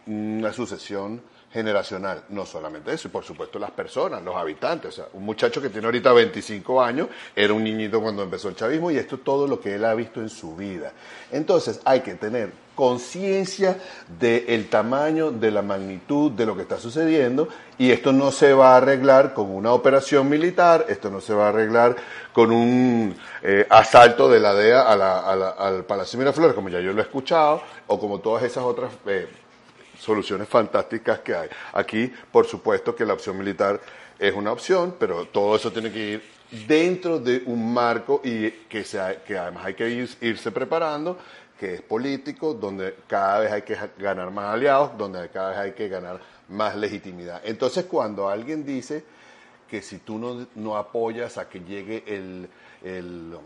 una 0.06 0.52
sucesión 0.52 1.22
generacional, 1.52 2.24
no 2.30 2.46
solamente 2.46 2.92
eso, 2.92 3.08
y 3.08 3.10
por 3.10 3.24
supuesto 3.24 3.58
las 3.58 3.70
personas, 3.70 4.22
los 4.22 4.34
habitantes, 4.34 4.88
o 4.88 4.92
sea, 4.92 5.04
un 5.12 5.24
muchacho 5.24 5.60
que 5.60 5.68
tiene 5.68 5.86
ahorita 5.86 6.12
25 6.12 6.82
años 6.82 7.08
era 7.36 7.52
un 7.52 7.62
niñito 7.62 8.00
cuando 8.00 8.22
empezó 8.22 8.48
el 8.48 8.56
chavismo 8.56 8.90
y 8.90 8.96
esto 8.96 9.16
es 9.16 9.24
todo 9.24 9.46
lo 9.46 9.60
que 9.60 9.74
él 9.74 9.84
ha 9.84 9.94
visto 9.94 10.20
en 10.20 10.30
su 10.30 10.56
vida. 10.56 10.92
Entonces 11.30 11.80
hay 11.84 12.00
que 12.00 12.14
tener 12.14 12.52
conciencia 12.74 13.76
del 14.18 14.70
tamaño, 14.70 15.30
de 15.30 15.50
la 15.50 15.60
magnitud 15.60 16.30
de 16.30 16.46
lo 16.46 16.56
que 16.56 16.62
está 16.62 16.78
sucediendo 16.78 17.48
y 17.76 17.90
esto 17.90 18.12
no 18.12 18.30
se 18.30 18.54
va 18.54 18.72
a 18.72 18.76
arreglar 18.78 19.34
con 19.34 19.50
una 19.50 19.72
operación 19.72 20.30
militar, 20.30 20.86
esto 20.88 21.10
no 21.10 21.20
se 21.20 21.34
va 21.34 21.46
a 21.46 21.48
arreglar 21.50 21.96
con 22.32 22.50
un 22.50 23.14
eh, 23.42 23.66
asalto 23.68 24.30
de 24.30 24.40
la 24.40 24.54
DEA 24.54 24.90
al 24.90 25.84
Palacio 25.84 26.18
Miraflores, 26.18 26.54
como 26.54 26.70
ya 26.70 26.80
yo 26.80 26.94
lo 26.94 27.00
he 27.00 27.04
escuchado, 27.04 27.62
o 27.88 27.98
como 27.98 28.20
todas 28.20 28.42
esas 28.42 28.64
otras... 28.64 28.90
Eh, 29.06 29.28
soluciones 30.02 30.48
fantásticas 30.48 31.20
que 31.20 31.34
hay. 31.34 31.48
Aquí, 31.72 32.12
por 32.30 32.46
supuesto 32.46 32.94
que 32.94 33.06
la 33.06 33.14
opción 33.14 33.38
militar 33.38 33.80
es 34.18 34.34
una 34.34 34.50
opción, 34.50 34.96
pero 34.98 35.26
todo 35.26 35.54
eso 35.56 35.70
tiene 35.72 35.92
que 35.92 35.98
ir 35.98 36.22
dentro 36.66 37.18
de 37.18 37.42
un 37.46 37.72
marco 37.72 38.20
y 38.24 38.50
que, 38.50 38.84
que 39.26 39.38
además 39.38 39.66
hay 39.66 39.74
que 39.74 39.88
irse 40.20 40.50
preparando, 40.50 41.18
que 41.58 41.74
es 41.74 41.82
político, 41.82 42.52
donde 42.54 42.96
cada 43.06 43.40
vez 43.40 43.52
hay 43.52 43.62
que 43.62 43.76
ganar 43.98 44.30
más 44.32 44.54
aliados, 44.54 44.98
donde 44.98 45.28
cada 45.28 45.50
vez 45.50 45.58
hay 45.58 45.72
que 45.72 45.88
ganar 45.88 46.20
más 46.48 46.76
legitimidad. 46.76 47.40
Entonces, 47.44 47.84
cuando 47.84 48.28
alguien 48.28 48.64
dice 48.64 49.04
que 49.70 49.80
si 49.80 49.98
tú 49.98 50.18
no, 50.18 50.48
no 50.56 50.76
apoyas 50.76 51.38
a 51.38 51.48
que 51.48 51.60
llegue 51.60 52.04
el, 52.06 52.48
el, 52.82 53.38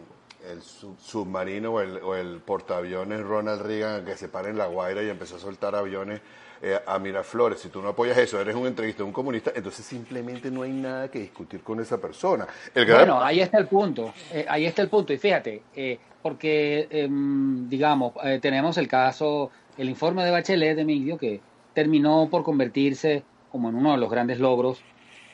submarino 0.99 1.75
o 1.75 2.15
el, 2.15 2.41
portaaviones 2.41 3.21
Ronald 3.23 3.63
Reagan 3.63 4.05
que 4.05 4.17
se 4.17 4.29
pare 4.29 4.51
en 4.51 4.59
La 4.59 4.67
Guaira 4.67 5.03
y 5.03 5.09
empezó 5.09 5.37
a 5.37 5.39
soltar 5.39 5.75
aviones 5.75 6.21
eh, 6.63 6.79
a 6.87 6.99
Miraflores, 6.99 7.61
si 7.61 7.69
tú 7.69 7.83
no 7.83 7.89
apoyas 7.89 8.17
eso, 8.19 8.41
eres 8.41 8.55
un 8.55 8.67
entrevista, 8.67 9.05
un 9.05 9.13
comunista, 9.13 9.53
entonces 9.55 9.85
simplemente 9.85 10.51
no 10.51 10.63
hay 10.63 10.73
nada 10.73 11.09
que 11.11 11.19
discutir 11.21 11.61
con 11.61 11.81
esa 11.81 11.99
persona. 12.01 12.47
Bueno, 12.75 13.23
ahí 13.23 13.41
está 13.41 13.59
el 13.59 13.67
punto, 13.67 14.13
eh, 14.33 14.47
ahí 14.49 14.67
está 14.67 14.83
el 14.83 14.89
punto, 14.89 15.13
y 15.13 15.19
fíjate, 15.19 15.63
eh, 15.75 15.99
porque, 16.23 16.89
em, 16.91 17.69
digamos, 17.69 18.13
tenemos 18.41 18.77
el 18.79 18.89
caso, 18.89 19.51
el 19.79 19.89
informe 19.89 20.25
de 20.25 20.31
Bachelet 20.31 20.75
de 20.77 20.83
Emilio, 20.83 21.17
que 21.19 21.41
terminó 21.75 22.29
por 22.31 22.43
convertirse 22.43 23.23
como 23.53 23.69
en 23.69 23.75
uno 23.77 23.93
de 23.93 23.99
los 23.99 24.11
grandes 24.11 24.39
logros 24.41 24.81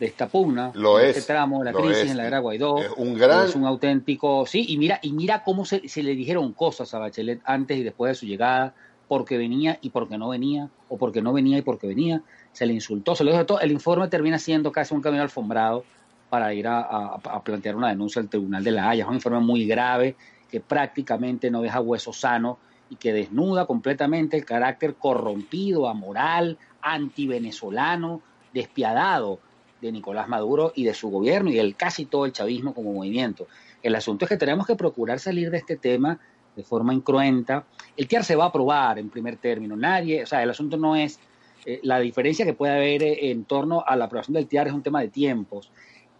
de 0.00 0.06
esta 0.06 0.26
pugna, 0.26 0.72
lo 0.74 0.96
de 0.98 1.10
es, 1.10 1.16
este 1.18 1.32
tramo, 1.32 1.62
la 1.62 1.70
lo 1.70 1.78
crisis 1.80 2.04
es. 2.04 2.10
en 2.10 2.16
la 2.16 2.26
era 2.26 2.40
Guaidó. 2.40 2.78
Es 2.78 2.90
un 2.96 3.14
gran- 3.14 3.46
Es 3.46 3.54
un 3.54 3.64
auténtico, 3.64 4.44
sí, 4.46 4.64
y 4.68 4.76
mira, 4.76 4.98
y 5.02 5.12
mira 5.12 5.44
cómo 5.44 5.64
se, 5.64 5.88
se 5.88 6.02
le 6.02 6.14
dijeron 6.16 6.52
cosas 6.52 6.92
a 6.94 6.98
Bachelet 6.98 7.40
antes 7.44 7.78
y 7.78 7.84
después 7.84 8.10
de 8.10 8.14
su 8.16 8.26
llegada, 8.26 8.74
porque 9.12 9.36
venía 9.36 9.78
y 9.82 9.90
porque 9.90 10.16
no 10.16 10.30
venía, 10.30 10.70
o 10.88 10.96
porque 10.96 11.20
no 11.20 11.34
venía 11.34 11.58
y 11.58 11.62
porque 11.62 11.86
venía, 11.86 12.22
se 12.52 12.64
le 12.64 12.72
insultó, 12.72 13.14
se 13.14 13.24
le 13.24 13.32
dijo 13.32 13.44
todo. 13.44 13.60
El 13.60 13.70
informe 13.70 14.08
termina 14.08 14.38
siendo 14.38 14.72
casi 14.72 14.94
un 14.94 15.02
camino 15.02 15.22
alfombrado 15.22 15.84
para 16.30 16.54
ir 16.54 16.66
a, 16.66 16.80
a- 16.80 17.20
a 17.22 17.44
plantear 17.44 17.76
una 17.76 17.90
denuncia 17.90 18.22
al 18.22 18.30
Tribunal 18.30 18.64
de 18.64 18.70
la 18.70 18.88
Haya. 18.88 19.02
Es 19.02 19.08
un 19.10 19.16
informe 19.16 19.40
muy 19.40 19.66
grave 19.66 20.16
que 20.50 20.60
prácticamente 20.60 21.50
no 21.50 21.60
deja 21.60 21.78
hueso 21.82 22.14
sano 22.14 22.56
y 22.88 22.96
que 22.96 23.12
desnuda 23.12 23.66
completamente 23.66 24.38
el 24.38 24.46
carácter 24.46 24.94
corrompido, 24.94 25.90
amoral, 25.90 26.56
antivenezolano, 26.80 28.22
despiadado 28.54 29.40
de 29.82 29.92
Nicolás 29.92 30.26
Maduro 30.26 30.72
y 30.74 30.84
de 30.84 30.94
su 30.94 31.10
gobierno 31.10 31.50
y 31.50 31.54
del 31.54 31.76
casi 31.76 32.06
todo 32.06 32.24
el 32.24 32.32
chavismo 32.32 32.72
como 32.72 32.94
movimiento. 32.94 33.46
El 33.82 33.94
asunto 33.94 34.24
es 34.24 34.30
que 34.30 34.38
tenemos 34.38 34.66
que 34.66 34.74
procurar 34.74 35.18
salir 35.18 35.50
de 35.50 35.58
este 35.58 35.76
tema 35.76 36.18
de 36.56 36.62
forma 36.62 36.94
incruenta. 36.94 37.64
El 37.96 38.08
TIAR 38.08 38.24
se 38.24 38.36
va 38.36 38.44
a 38.44 38.48
aprobar 38.48 38.98
en 38.98 39.10
primer 39.10 39.36
término. 39.36 39.76
Nadie, 39.76 40.22
o 40.22 40.26
sea, 40.26 40.42
el 40.42 40.50
asunto 40.50 40.76
no 40.76 40.96
es 40.96 41.18
eh, 41.64 41.80
la 41.82 41.98
diferencia 42.00 42.44
que 42.44 42.54
puede 42.54 42.74
haber 42.74 43.02
eh, 43.02 43.30
en 43.30 43.44
torno 43.44 43.84
a 43.86 43.96
la 43.96 44.06
aprobación 44.06 44.34
del 44.34 44.46
TIAR 44.46 44.68
es 44.68 44.72
un 44.72 44.82
tema 44.82 45.00
de 45.00 45.08
tiempos. 45.08 45.70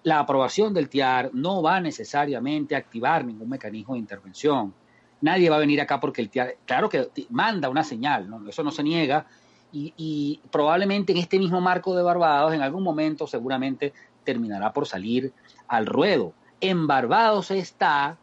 La 0.05 0.21
aprobación 0.21 0.75
del 0.75 0.89
TIAR 0.89 1.31
no 1.33 1.63
va 1.63 1.81
necesariamente 1.81 2.75
a 2.75 2.79
activar 2.79 3.25
ningún 3.25 3.49
mecanismo 3.49 3.95
de 3.95 4.01
intervención. 4.01 4.75
Nadie 5.21 5.51
va 5.51 5.57
a 5.57 5.61
venir 5.61 5.81
acá 5.81 6.01
porque 6.01 6.21
el 6.21 6.29
TIAR, 6.29 6.57
claro 6.67 6.89
que 6.89 7.09
manda 7.31 7.69
una 7.69 7.85
señal, 7.85 8.29
eso 8.49 8.65
no 8.65 8.73
se 8.73 8.83
niega, 8.83 9.27
y, 9.73 9.95
y 9.97 10.41
probablemente 10.51 11.13
en 11.13 11.19
este 11.19 11.39
mismo 11.39 11.61
marco 11.61 11.95
de 11.95 12.03
Barbados, 12.03 12.53
en 12.53 12.61
algún 12.61 12.83
momento 12.83 13.27
seguramente 13.27 13.93
terminará 14.25 14.73
por 14.73 14.87
salir 14.87 15.33
al 15.69 15.87
ruedo. 15.87 16.35
En 16.61 16.87
Barbados 16.87 17.51
está, 17.51 18.19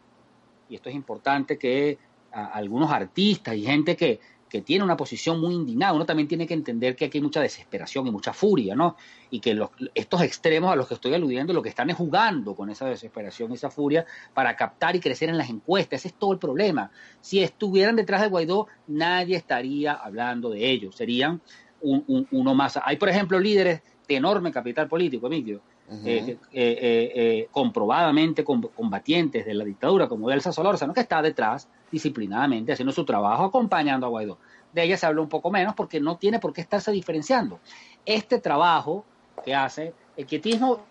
y 0.69 0.75
esto 0.75 0.89
es 0.89 0.95
importante 0.95 1.57
que 1.57 1.97
algunos 2.31 2.91
artistas 2.91 3.55
y 3.55 3.63
gente 3.63 3.95
que, 3.97 4.19
que 4.47 4.61
tiene 4.61 4.83
una 4.83 4.95
posición 4.97 5.39
muy 5.41 5.55
indignada, 5.55 5.93
uno 5.93 6.05
también 6.05 6.27
tiene 6.27 6.45
que 6.45 6.53
entender 6.53 6.95
que 6.95 7.05
aquí 7.05 7.17
hay 7.17 7.23
mucha 7.23 7.41
desesperación 7.41 8.05
y 8.07 8.11
mucha 8.11 8.33
furia, 8.33 8.75
¿no? 8.75 8.95
Y 9.31 9.39
que 9.39 9.53
los, 9.53 9.69
estos 9.95 10.21
extremos 10.21 10.71
a 10.71 10.75
los 10.75 10.88
que 10.88 10.93
estoy 10.95 11.13
aludiendo 11.13 11.53
lo 11.53 11.61
que 11.61 11.69
están 11.69 11.89
es 11.89 11.95
jugando 11.95 12.55
con 12.55 12.69
esa 12.69 12.88
desesperación 12.88 13.51
y 13.51 13.55
esa 13.55 13.69
furia 13.71 14.05
para 14.33 14.55
captar 14.55 14.95
y 14.95 14.99
crecer 14.99 15.29
en 15.29 15.38
las 15.38 15.49
encuestas. 15.49 16.01
Ese 16.01 16.09
es 16.09 16.13
todo 16.15 16.33
el 16.33 16.39
problema. 16.39 16.91
Si 17.21 17.41
estuvieran 17.41 17.95
detrás 17.95 18.21
de 18.21 18.27
Guaidó, 18.27 18.67
nadie 18.88 19.35
estaría 19.35 19.93
hablando 19.93 20.49
de 20.51 20.69
ellos. 20.69 20.95
Serían 20.95 21.41
un- 21.81 22.27
uno 22.31 22.53
más. 22.55 22.79
Hay, 22.83 22.97
por 22.97 23.09
ejemplo, 23.09 23.39
líderes 23.39 23.81
de 24.07 24.15
enorme 24.15 24.51
capital 24.51 24.88
político, 24.88 25.27
Emilio, 25.27 25.61
Eh, 26.05 26.38
eh, 26.51 27.12
eh, 27.15 27.48
comprobadamente 27.51 28.43
com- 28.43 28.62
combatientes 28.75 29.46
de 29.46 29.53
la 29.55 29.63
dictadura, 29.65 30.08
como 30.08 30.29
Elsa 30.29 30.51
Solórzano, 30.51 30.93
que 30.93 31.00
está 31.01 31.22
detrás 31.22 31.67
disciplinadamente 31.91 32.74
haciendo 32.74 32.91
su 32.91 33.03
trabajo, 33.05 33.46
acompañando 33.46 34.05
a 34.05 34.10
Guaidó. 34.10 34.38
De 34.72 34.84
ella 34.84 34.98
se 34.98 35.08
habla 35.08 35.22
un 35.22 35.29
poco 35.29 35.50
menos 35.50 35.74
porque 35.74 36.00
no 36.00 36.17
tiene 36.17 36.38
por 36.39 36.53
qué 36.53 36.62
estarse 36.62 36.91
diferenciando. 36.91 37.60
Este 38.05 38.39
trabajo 38.39 39.03
que 39.43 39.55
hace 39.55 39.93
el 40.15 40.25
quietismo 40.27 40.81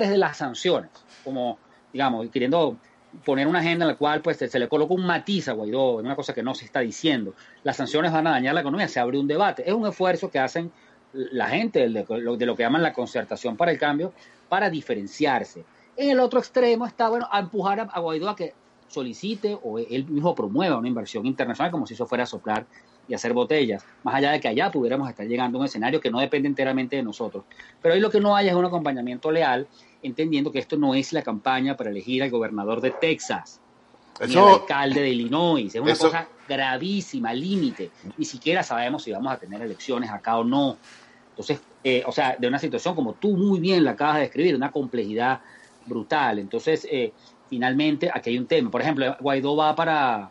es 0.00 0.10
de 0.10 0.18
las 0.18 0.36
sanciones, 0.36 0.90
como, 1.24 1.58
digamos, 1.92 2.28
queriendo 2.30 2.76
poner 3.24 3.46
una 3.46 3.60
agenda 3.60 3.84
en 3.86 3.92
la 3.92 3.96
cual 3.96 4.20
pues 4.20 4.36
se 4.36 4.58
le 4.58 4.68
coloca 4.68 4.92
un 4.92 5.06
matiz 5.06 5.48
a 5.48 5.52
Guaidó, 5.52 6.00
en 6.00 6.06
una 6.06 6.16
cosa 6.16 6.34
que 6.34 6.42
no 6.42 6.54
se 6.54 6.64
está 6.66 6.80
diciendo. 6.80 7.34
Las 7.62 7.76
sanciones 7.76 8.12
van 8.12 8.26
a 8.26 8.30
dañar 8.32 8.54
la 8.54 8.60
economía, 8.60 8.88
se 8.88 9.00
abre 9.00 9.18
un 9.18 9.26
debate. 9.26 9.62
Es 9.66 9.72
un 9.72 9.86
esfuerzo 9.86 10.30
que 10.30 10.38
hacen 10.38 10.70
la 11.12 11.48
gente 11.48 11.88
de 11.88 12.04
lo, 12.20 12.36
de 12.36 12.46
lo 12.46 12.56
que 12.56 12.62
llaman 12.62 12.82
la 12.82 12.92
concertación 12.92 13.56
para 13.56 13.70
el 13.70 13.78
cambio 13.78 14.12
para 14.48 14.70
diferenciarse. 14.70 15.64
En 15.96 16.10
el 16.10 16.20
otro 16.20 16.38
extremo 16.38 16.86
está, 16.86 17.08
bueno, 17.08 17.26
a 17.30 17.40
empujar 17.40 17.80
a, 17.80 17.82
a 17.84 18.00
Guaidó 18.00 18.28
a 18.28 18.36
que 18.36 18.54
solicite 18.88 19.58
o 19.62 19.78
él 19.78 20.06
mismo 20.08 20.34
promueva 20.34 20.78
una 20.78 20.88
inversión 20.88 21.26
internacional 21.26 21.70
como 21.70 21.86
si 21.86 21.94
eso 21.94 22.06
fuera 22.06 22.24
a 22.24 22.26
soplar 22.26 22.64
y 23.06 23.14
hacer 23.14 23.32
botellas, 23.32 23.84
más 24.02 24.14
allá 24.14 24.32
de 24.32 24.40
que 24.40 24.48
allá 24.48 24.70
pudiéramos 24.70 25.08
estar 25.08 25.26
llegando 25.26 25.56
a 25.58 25.60
un 25.60 25.64
escenario 25.66 25.98
que 26.00 26.10
no 26.10 26.20
depende 26.20 26.46
enteramente 26.48 26.96
de 26.96 27.02
nosotros. 27.02 27.44
Pero 27.80 27.94
ahí 27.94 28.00
lo 28.00 28.10
que 28.10 28.20
no 28.20 28.36
hay 28.36 28.48
es 28.48 28.54
un 28.54 28.64
acompañamiento 28.66 29.30
leal, 29.30 29.66
entendiendo 30.02 30.52
que 30.52 30.58
esto 30.58 30.76
no 30.76 30.94
es 30.94 31.12
la 31.14 31.22
campaña 31.22 31.74
para 31.76 31.88
elegir 31.90 32.22
al 32.22 32.30
gobernador 32.30 32.80
de 32.82 32.90
Texas, 32.90 33.60
ni 34.20 34.26
al 34.26 34.30
Eso, 34.30 34.54
alcalde 34.60 35.00
de 35.00 35.08
Illinois. 35.08 35.74
Es 35.74 35.80
una 35.80 35.92
eso- 35.92 36.04
cosa 36.04 36.28
gravísima, 36.48 37.32
límite. 37.32 37.90
Ni 38.16 38.24
siquiera 38.24 38.62
sabemos 38.62 39.02
si 39.02 39.12
vamos 39.12 39.32
a 39.32 39.36
tener 39.36 39.60
elecciones 39.62 40.10
acá 40.10 40.38
o 40.38 40.44
no. 40.44 40.76
Entonces, 41.30 41.60
eh, 41.84 42.02
o 42.06 42.12
sea, 42.12 42.36
de 42.38 42.48
una 42.48 42.58
situación 42.58 42.94
como 42.94 43.12
tú 43.14 43.36
muy 43.36 43.60
bien 43.60 43.84
la 43.84 43.92
acabas 43.92 44.16
de 44.16 44.22
describir, 44.22 44.56
una 44.56 44.72
complejidad 44.72 45.40
brutal. 45.86 46.38
Entonces, 46.38 46.86
eh, 46.90 47.12
finalmente, 47.48 48.10
aquí 48.12 48.30
hay 48.30 48.38
un 48.38 48.46
tema. 48.46 48.70
Por 48.70 48.80
ejemplo, 48.80 49.16
Guaidó 49.20 49.54
va 49.54 49.74
para, 49.74 50.30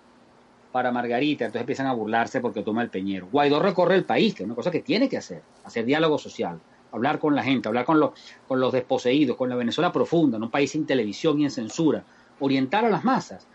para 0.71 0.91
Margarita, 0.91 1.45
entonces 1.45 1.61
empiezan 1.61 1.87
a 1.87 1.93
burlarse 1.93 2.41
porque 2.41 2.63
toma 2.63 2.81
el 2.81 2.89
peñero. 2.89 3.27
Guaidó 3.31 3.59
recorre 3.59 3.95
el 3.95 4.03
país, 4.03 4.35
que 4.35 4.43
es 4.43 4.45
una 4.45 4.55
cosa 4.55 4.71
que 4.71 4.81
tiene 4.81 5.07
que 5.07 5.17
hacer, 5.17 5.41
hacer 5.63 5.85
diálogo 5.85 6.17
social, 6.17 6.59
hablar 6.91 7.19
con 7.19 7.35
la 7.35 7.43
gente, 7.43 7.67
hablar 7.67 7.85
con 7.85 7.99
los, 7.99 8.11
con 8.47 8.59
los 8.59 8.73
desposeídos, 8.73 9.37
con 9.37 9.49
la 9.49 9.55
Venezuela 9.55 9.91
profunda, 9.91 10.37
en 10.37 10.43
un 10.43 10.51
país 10.51 10.71
sin 10.71 10.85
televisión 10.85 11.39
y 11.39 11.45
en 11.45 11.51
censura, 11.51 12.03
orientar 12.39 12.85
a 12.85 12.89
las 12.89 13.03
masas. 13.03 13.47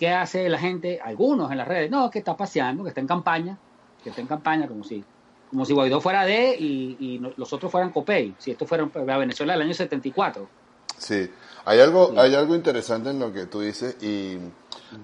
¿Qué 0.00 0.08
hace 0.08 0.48
la 0.48 0.58
gente? 0.58 0.98
Algunos 1.04 1.50
en 1.50 1.58
las 1.58 1.68
redes, 1.68 1.90
no, 1.90 2.10
que 2.10 2.20
está 2.20 2.34
paseando, 2.34 2.82
que 2.82 2.88
está 2.88 3.02
en 3.02 3.06
campaña, 3.06 3.58
que 4.02 4.08
está 4.08 4.22
en 4.22 4.28
campaña, 4.28 4.66
como 4.66 4.82
si, 4.82 5.04
como 5.50 5.66
si 5.66 5.74
Guaidó 5.74 6.00
fuera 6.00 6.24
de 6.24 6.56
y, 6.58 7.20
los 7.36 7.52
otros 7.52 7.70
fueran 7.70 7.90
Copey, 7.90 8.34
si 8.38 8.50
esto 8.50 8.64
fuera 8.64 8.88
la 8.94 9.18
Venezuela 9.18 9.52
del 9.52 9.60
año 9.60 9.74
74. 9.74 10.48
Sí, 10.96 11.30
hay 11.66 11.80
algo, 11.80 12.12
Sí. 12.12 12.14
hay 12.18 12.34
algo 12.34 12.54
interesante 12.54 13.10
en 13.10 13.18
lo 13.18 13.30
que 13.30 13.44
tú 13.44 13.60
dices 13.60 14.02
y 14.02 14.38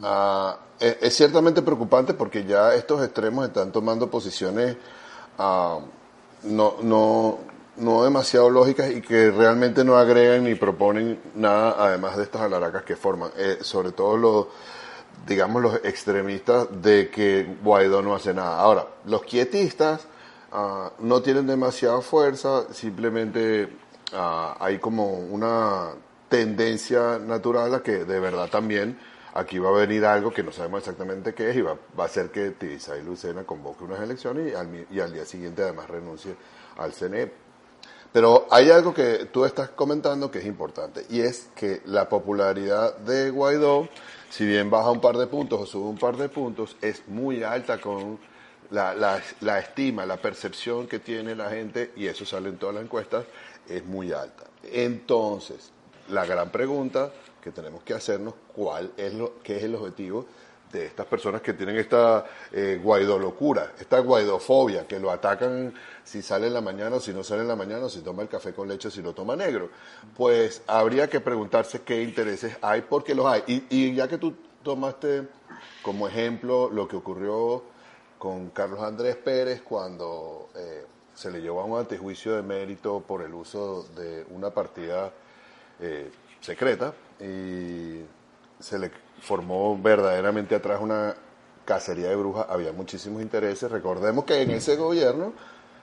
ah, 0.03 0.57
es, 0.81 0.97
es 1.03 1.15
ciertamente 1.15 1.61
preocupante 1.61 2.15
porque 2.15 2.47
ya 2.47 2.75
estos 2.75 3.05
extremos 3.05 3.47
están 3.47 3.73
tomando 3.73 4.11
posiciones 4.11 4.79
ah, 5.37 5.79
no, 6.45 6.77
no, 6.81 7.39
no 7.77 8.03
demasiado 8.03 8.49
lógicas 8.49 8.91
y 8.91 9.03
que 9.03 9.31
realmente 9.31 9.85
no 9.85 9.99
agregan 9.99 10.45
ni 10.45 10.55
proponen 10.55 11.21
nada 11.35 11.75
además 11.79 12.17
de 12.17 12.23
estas 12.23 12.41
alaracas 12.41 12.83
que 12.85 12.97
forman, 12.97 13.31
Eh, 13.37 13.59
sobre 13.61 13.93
todo 13.93 14.17
los 14.17 14.47
digamos 15.27 15.63
los 15.63 15.75
extremistas 15.85 16.69
de 16.83 17.11
que 17.11 17.47
Guaidó 17.63 18.03
no 18.03 18.15
hace 18.15 18.35
nada. 18.35 18.59
Ahora, 18.59 18.87
los 19.07 19.23
quietistas 19.23 20.07
ah, 20.53 20.93
no 20.99 21.23
tienen 21.23 21.47
demasiada 21.47 22.01
fuerza, 22.01 22.73
simplemente 22.73 23.69
ah, 24.13 24.57
hay 24.61 24.79
como 24.79 25.11
una 25.19 25.91
tendencia 26.29 27.19
natural 27.19 27.75
a 27.75 27.83
que 27.83 28.05
de 28.05 28.21
verdad 28.21 28.49
también 28.49 28.99
aquí 29.35 29.59
va 29.59 29.69
a 29.69 29.73
venir 29.73 30.05
algo 30.05 30.33
que 30.33 30.43
no 30.43 30.51
sabemos 30.51 30.81
exactamente 30.81 31.35
qué 31.35 31.51
es 31.51 31.57
y 31.57 31.61
va, 31.61 31.77
va 31.99 32.05
a 32.05 32.07
hacer 32.07 32.31
que 32.31 32.51
Tibisay 32.53 33.03
Lucena 33.03 33.45
convoque 33.45 33.85
unas 33.85 34.01
elecciones 34.01 34.53
y 34.53 34.55
al, 34.55 34.87
y 34.91 35.01
al 35.01 35.13
día 35.13 35.25
siguiente 35.25 35.63
además 35.63 35.89
renuncie 35.89 36.35
al 36.79 36.93
CNE. 36.93 37.46
Pero 38.13 38.47
hay 38.51 38.71
algo 38.71 38.95
que 38.95 39.27
tú 39.27 39.45
estás 39.45 39.71
comentando 39.71 40.31
que 40.31 40.39
es 40.39 40.47
importante 40.47 41.05
y 41.11 41.21
es 41.21 41.49
que 41.55 41.83
la 41.85 42.09
popularidad 42.09 42.97
de 42.99 43.31
Guaidó, 43.31 43.89
si 44.31 44.47
bien 44.47 44.71
baja 44.71 44.91
un 44.91 45.01
par 45.01 45.17
de 45.17 45.27
puntos 45.27 45.61
o 45.61 45.67
sube 45.67 45.89
un 45.89 45.99
par 45.99 46.17
de 46.17 46.29
puntos, 46.29 46.77
es 46.81 47.07
muy 47.09 47.43
alta 47.43 47.81
con 47.81 48.19
la, 48.71 48.95
la, 48.95 49.23
la 49.41 49.59
estima, 49.59 50.07
la 50.07 50.17
percepción 50.17 50.87
que 50.87 50.99
tiene 50.99 51.35
la 51.35 51.51
gente, 51.51 51.93
y 51.97 52.07
eso 52.07 52.25
sale 52.25 52.49
en 52.49 52.59
todas 52.59 52.75
las 52.75 52.85
encuestas, 52.85 53.25
es 53.69 53.85
muy 53.85 54.13
alta. 54.13 54.45
Entonces, 54.63 55.71
la 56.09 56.25
gran 56.25 56.51
pregunta 56.51 57.13
que 57.43 57.51
tenemos 57.53 57.83
que 57.83 57.95
hacernos, 57.95 58.35
¿cuál 58.55 58.93
es 58.97 59.15
lo, 59.15 59.41
qué 59.43 59.59
es 59.59 59.65
el 59.65 59.75
objetivo 59.75 60.27
de 60.73 60.87
estas 60.87 61.07
personas 61.07 61.41
que 61.41 61.53
tienen 61.53 61.77
esta 61.77 62.25
eh, 62.53 62.81
Guaidó 62.83 63.19
locura, 63.19 63.73
esta 63.79 63.99
guaidofobia, 64.01 64.87
que 64.87 64.99
lo 64.99 65.11
atacan 65.11 65.73
si 66.05 66.23
sale 66.23 66.49
en 66.49 66.55
la 66.55 66.61
mañana 66.61 67.01
si 67.01 67.13
no 67.13 67.23
sale 67.23 67.43
en 67.43 67.49
la 67.49 67.57
mañana, 67.57 67.89
si 67.89 68.01
toma 68.01 68.23
el 68.23 68.29
café 68.29 68.53
con 68.53 68.69
leche 68.69 68.91
si 68.91 69.03
lo 69.03 69.15
toma 69.15 69.37
negro. 69.37 69.71
Pues 70.17 70.63
habría 70.67 71.09
que 71.09 71.21
preguntarse 71.21 71.83
qué 71.83 72.03
intereses 72.03 72.57
hay, 72.63 72.83
porque 72.83 73.15
los 73.15 73.27
hay. 73.27 73.43
Y, 73.47 73.65
y 73.71 73.95
ya 73.95 74.09
que 74.09 74.19
tú 74.19 74.35
tomaste 74.63 75.29
como 75.83 76.09
ejemplo 76.09 76.69
lo 76.71 76.89
que 76.89 76.97
ocurrió 76.97 77.63
con 78.19 78.51
Carlos 78.51 78.81
Andrés 78.81 79.17
Pérez 79.17 79.63
cuando 79.63 80.49
eh, 80.57 80.85
se 81.15 81.31
le 81.31 81.41
llevó 81.41 81.61
a 81.61 81.65
un 81.65 81.79
antejuicio 81.79 82.35
de 82.35 82.43
mérito 82.43 83.01
por 83.01 83.23
el 83.23 83.33
uso 83.35 83.85
de 83.97 84.27
una 84.31 84.51
partida 84.51 85.13
eh, 85.81 86.11
secreta 86.41 86.93
y 87.21 87.96
se 88.61 88.79
le 88.79 88.91
formó 89.21 89.79
verdaderamente 89.81 90.55
atrás 90.55 90.81
una 90.81 91.15
cacería 91.65 92.09
de 92.09 92.17
brujas, 92.17 92.47
había 92.49 92.73
muchísimos 92.73 93.23
intereses. 93.23 93.71
Recordemos 93.71 94.25
que 94.25 94.41
en 94.41 94.51
ese 94.51 94.77
gobierno 94.77 95.33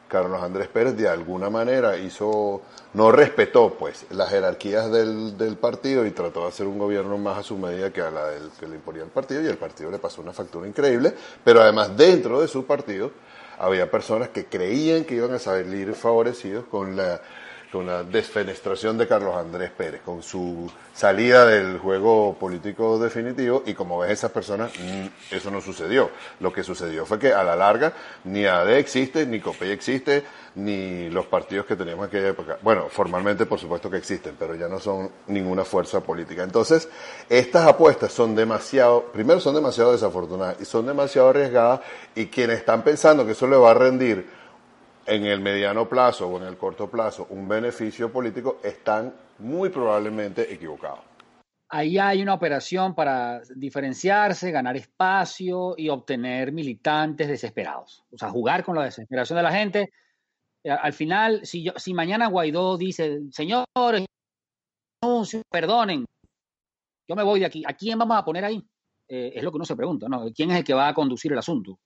Carlos 0.07 0.43
Andrés 0.43 0.67
Pérez 0.67 0.95
de 0.95 1.09
alguna 1.09 1.49
manera 1.49 1.97
hizo, 1.97 2.61
no 2.93 3.11
respetó 3.11 3.73
pues 3.73 4.05
las 4.11 4.29
jerarquías 4.29 4.91
del, 4.91 5.37
del 5.37 5.57
partido 5.57 6.05
y 6.05 6.11
trató 6.11 6.41
de 6.41 6.49
hacer 6.49 6.67
un 6.67 6.77
gobierno 6.77 7.17
más 7.17 7.39
a 7.39 7.43
su 7.43 7.57
medida 7.57 7.91
que 7.91 8.01
a 8.01 8.11
la 8.11 8.27
del 8.27 8.51
que 8.59 8.67
le 8.67 8.75
imponía 8.75 9.01
el 9.01 9.09
partido 9.09 9.41
y 9.41 9.47
el 9.47 9.57
partido 9.57 9.89
le 9.89 9.97
pasó 9.97 10.21
una 10.21 10.31
factura 10.31 10.67
increíble, 10.67 11.15
pero 11.43 11.61
además 11.61 11.97
dentro 11.97 12.39
de 12.41 12.47
su 12.47 12.65
partido 12.65 13.11
había 13.57 13.89
personas 13.89 14.29
que 14.29 14.45
creían 14.45 15.03
que 15.03 15.15
iban 15.15 15.33
a 15.33 15.39
salir 15.39 15.93
favorecidos 15.95 16.65
con 16.65 16.95
la 16.95 17.19
con 17.73 17.87
la 17.87 18.03
desfenestración 18.03 18.99
de 18.99 19.07
Carlos 19.07 19.35
Andrés 19.35 19.71
Pérez, 19.71 20.01
con 20.05 20.21
su 20.21 20.71
salida 20.93 21.47
del 21.47 21.79
juego 21.79 22.37
político 22.39 22.99
definitivo 22.99 23.63
y 23.65 23.73
como 23.73 23.97
ves 23.97 24.11
esas 24.11 24.29
personas, 24.29 24.71
mm, 24.77 25.33
eso 25.33 25.49
no 25.49 25.59
sucedió. 25.59 26.11
Lo 26.39 26.53
que 26.53 26.63
sucedió 26.63 27.03
fue 27.07 27.17
que 27.17 27.33
a 27.33 27.43
la 27.43 27.55
larga 27.55 27.91
ni 28.25 28.45
AD 28.45 28.77
existe, 28.77 29.25
ni 29.25 29.39
COPEI 29.39 29.71
existe, 29.71 30.23
ni 30.53 31.09
los 31.09 31.25
partidos 31.25 31.65
que 31.65 31.75
teníamos 31.75 32.03
en 32.03 32.09
aquella 32.09 32.29
época. 32.29 32.59
Bueno, 32.61 32.89
formalmente 32.91 33.47
por 33.47 33.57
supuesto 33.57 33.89
que 33.89 33.97
existen, 33.97 34.35
pero 34.37 34.53
ya 34.53 34.67
no 34.67 34.79
son 34.79 35.09
ninguna 35.25 35.65
fuerza 35.65 35.99
política. 36.01 36.43
Entonces, 36.43 36.87
estas 37.27 37.65
apuestas 37.65 38.13
son 38.13 38.35
demasiado, 38.35 39.05
primero 39.11 39.39
son 39.39 39.55
demasiado 39.55 39.93
desafortunadas 39.93 40.57
y 40.61 40.65
son 40.65 40.85
demasiado 40.85 41.29
arriesgadas 41.29 41.79
y 42.13 42.27
quienes 42.27 42.59
están 42.59 42.83
pensando 42.83 43.25
que 43.25 43.31
eso 43.31 43.47
le 43.47 43.57
va 43.57 43.71
a 43.71 43.73
rendir 43.73 44.42
en 45.05 45.25
el 45.25 45.39
mediano 45.41 45.87
plazo 45.87 46.27
o 46.27 46.37
en 46.37 46.47
el 46.47 46.57
corto 46.57 46.89
plazo 46.89 47.27
un 47.29 47.47
beneficio 47.47 48.11
político, 48.11 48.59
están 48.63 49.13
muy 49.39 49.69
probablemente 49.69 50.53
equivocados. 50.53 50.99
Ahí 51.69 51.97
hay 51.97 52.21
una 52.21 52.35
operación 52.35 52.93
para 52.93 53.41
diferenciarse, 53.55 54.51
ganar 54.51 54.77
espacio 54.77 55.73
y 55.75 55.89
obtener 55.89 56.51
militantes 56.51 57.27
desesperados. 57.27 58.03
O 58.11 58.17
sea, 58.17 58.29
jugar 58.29 58.63
con 58.63 58.75
la 58.75 58.83
desesperación 58.83 59.37
de 59.37 59.43
la 59.43 59.51
gente. 59.51 59.89
Eh, 60.63 60.69
al 60.69 60.93
final, 60.93 61.43
si, 61.45 61.63
yo, 61.63 61.73
si 61.77 61.95
mañana 61.95 62.27
Guaidó 62.27 62.77
dice, 62.77 63.21
señores, 63.31 64.05
perdonen, 65.49 66.05
yo 67.07 67.15
me 67.15 67.23
voy 67.23 67.39
de 67.39 67.47
aquí, 67.47 67.63
¿a 67.65 67.73
quién 67.73 67.97
vamos 67.97 68.17
a 68.17 68.23
poner 68.23 68.45
ahí? 68.45 68.63
Eh, 69.07 69.33
es 69.35 69.43
lo 69.43 69.49
que 69.49 69.57
uno 69.57 69.65
se 69.65 69.75
pregunta, 69.75 70.07
¿no? 70.07 70.31
¿Quién 70.31 70.51
es 70.51 70.57
el 70.57 70.63
que 70.63 70.75
va 70.75 70.89
a 70.89 70.93
conducir 70.93 71.31
el 71.31 71.39
asunto? 71.39 71.79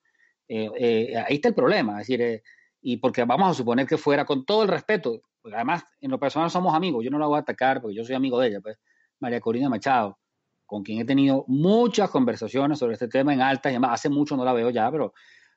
Eh, 0.50 1.15
ahí 1.15 1.36
está 1.36 1.47
el 1.47 1.55
problema, 1.55 2.01
es 2.01 2.07
decir, 2.07 2.43
y 2.81 2.98
porque 2.98 3.24
vamos 3.24 3.51
a 3.51 3.53
suponer 3.53 3.88
que 3.88 3.98
fuera 3.98 4.25
con 4.25 4.46
todo 4.46 4.63
el 4.63 4.69
respeto, 4.69 5.22
porque 5.41 5.55
además 5.55 5.84
en 6.01 6.12
lo 6.12 6.19
personal 6.19 6.50
somos 6.50 6.74
amigos, 6.75 7.03
yo 7.03 7.12
no 7.12 7.19
la 7.19 7.27
voy 7.27 7.38
a 7.38 7.41
atacar 7.41 7.81
porque 7.81 7.96
yo 7.96 8.03
soy 8.03 8.15
amigo 8.15 8.39
de 8.39 8.50
ella, 8.50 8.62
pues 8.62 8.77
María 9.19 9.39
Corina 9.39 9.69
Machado, 9.69 10.19
con 10.65 10.84
quien 10.84 11.00
he 11.00 11.05
tenido 11.05 11.46
muchas 11.48 12.10
conversaciones 12.10 12.79
sobre 12.79 12.93
este 12.93 13.07
tema 13.07 13.34
en 13.34 13.41
altas 13.41 13.72
y 13.72 13.75
además 13.75 13.91
hace 13.93 14.10
mucho 14.10 14.36
no 14.38 14.46
la 14.46 14.53
veo 14.53 14.69
ya, 14.69 14.91
pero, 14.91 15.13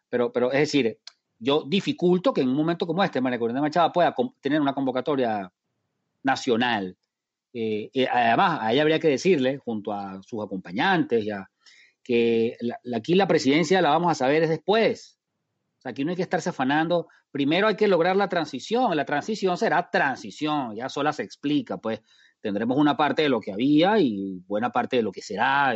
pero, 0.08 0.32
pero 0.32 0.52
es 0.52 0.60
decir, 0.60 0.98
yo 1.38 1.64
dificulto 1.66 2.32
que 2.32 2.42
en 2.42 2.48
un 2.48 2.56
momento 2.56 2.86
como 2.86 3.02
este 3.02 3.20
María 3.20 3.38
Corina 3.38 3.60
Machado 3.60 3.92
pueda 3.92 4.14
tener 4.40 4.60
una 4.60 4.74
convocatoria 4.74 5.50
nacional. 6.22 6.96
Eh, 7.52 7.90
eh, 7.92 8.06
además, 8.10 8.60
a 8.62 8.72
ella 8.72 8.82
habría 8.82 9.00
que 9.00 9.08
decirle, 9.08 9.58
junto 9.58 9.92
a 9.92 10.22
sus 10.22 10.44
acompañantes, 10.44 11.24
ya, 11.24 11.50
que 12.02 12.56
aquí 12.94 13.14
la 13.14 13.26
presidencia 13.26 13.82
la 13.82 13.90
vamos 13.90 14.10
a 14.10 14.14
saber 14.14 14.42
es 14.42 14.50
después, 14.50 15.19
o 15.80 15.82
sea, 15.82 15.92
aquí 15.92 16.04
no 16.04 16.10
hay 16.10 16.16
que 16.16 16.22
estarse 16.22 16.50
afanando. 16.50 17.08
Primero 17.30 17.66
hay 17.66 17.74
que 17.74 17.88
lograr 17.88 18.14
la 18.14 18.28
transición. 18.28 18.94
La 18.94 19.06
transición 19.06 19.56
será 19.56 19.88
transición, 19.88 20.76
ya 20.76 20.90
sola 20.90 21.10
se 21.10 21.22
explica, 21.22 21.78
pues 21.78 22.02
tendremos 22.42 22.76
una 22.76 22.98
parte 22.98 23.22
de 23.22 23.30
lo 23.30 23.40
que 23.40 23.50
había 23.50 23.98
y 23.98 24.42
buena 24.46 24.68
parte 24.68 24.96
de 24.96 25.02
lo 25.02 25.10
que 25.10 25.22
será. 25.22 25.74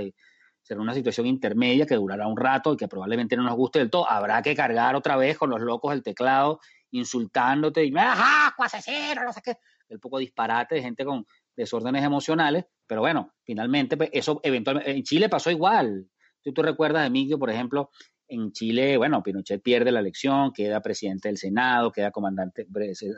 será 0.60 0.82
una 0.82 0.92
situación 0.92 1.26
intermedia 1.26 1.86
que 1.86 1.94
durará 1.94 2.26
un 2.26 2.36
rato 2.36 2.74
y 2.74 2.76
que 2.76 2.86
probablemente 2.86 3.34
no 3.34 3.44
nos 3.44 3.56
guste 3.56 3.78
del 3.78 3.88
todo. 3.88 4.06
Habrá 4.10 4.42
que 4.42 4.54
cargar 4.54 4.94
otra 4.94 5.16
vez 5.16 5.38
con 5.38 5.48
los 5.48 5.62
locos 5.62 5.92
del 5.92 6.02
teclado 6.02 6.60
insultándote 6.90 7.82
y 7.82 7.96
¡ajá, 7.96 8.54
asesino! 8.58 9.24
No 9.24 9.32
sé 9.32 9.40
qué. 9.42 9.56
El 9.88 10.00
poco 10.00 10.18
disparate 10.18 10.74
de 10.74 10.82
gente 10.82 11.06
con 11.06 11.26
desórdenes 11.56 12.04
emocionales. 12.04 12.66
Pero 12.86 13.00
bueno, 13.00 13.32
finalmente, 13.42 13.96
pues, 13.96 14.10
eso 14.12 14.38
eventualmente. 14.42 14.90
En 14.90 15.02
Chile 15.02 15.30
pasó 15.30 15.50
igual. 15.50 16.10
Si 16.42 16.52
tú 16.52 16.62
recuerdas, 16.62 17.06
Emilio, 17.06 17.38
por 17.38 17.48
ejemplo, 17.48 17.90
en 18.28 18.52
Chile, 18.52 18.96
bueno, 18.96 19.22
Pinochet 19.22 19.62
pierde 19.62 19.92
la 19.92 20.00
elección, 20.00 20.52
queda 20.52 20.80
presidente 20.80 21.28
del 21.28 21.36
Senado, 21.36 21.92
queda 21.92 22.10
comandante, 22.10 22.66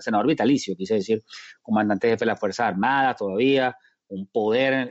senador 0.01 0.27
vitalicio, 0.27 0.77
quise 0.77 0.95
decir, 0.95 1.23
comandante 1.63 2.09
jefe 2.09 2.25
de 2.25 2.27
las 2.27 2.41
Fuerzas 2.41 2.69
Armadas 2.69 3.17
todavía, 3.17 3.77
un 4.09 4.27
poder 4.27 4.91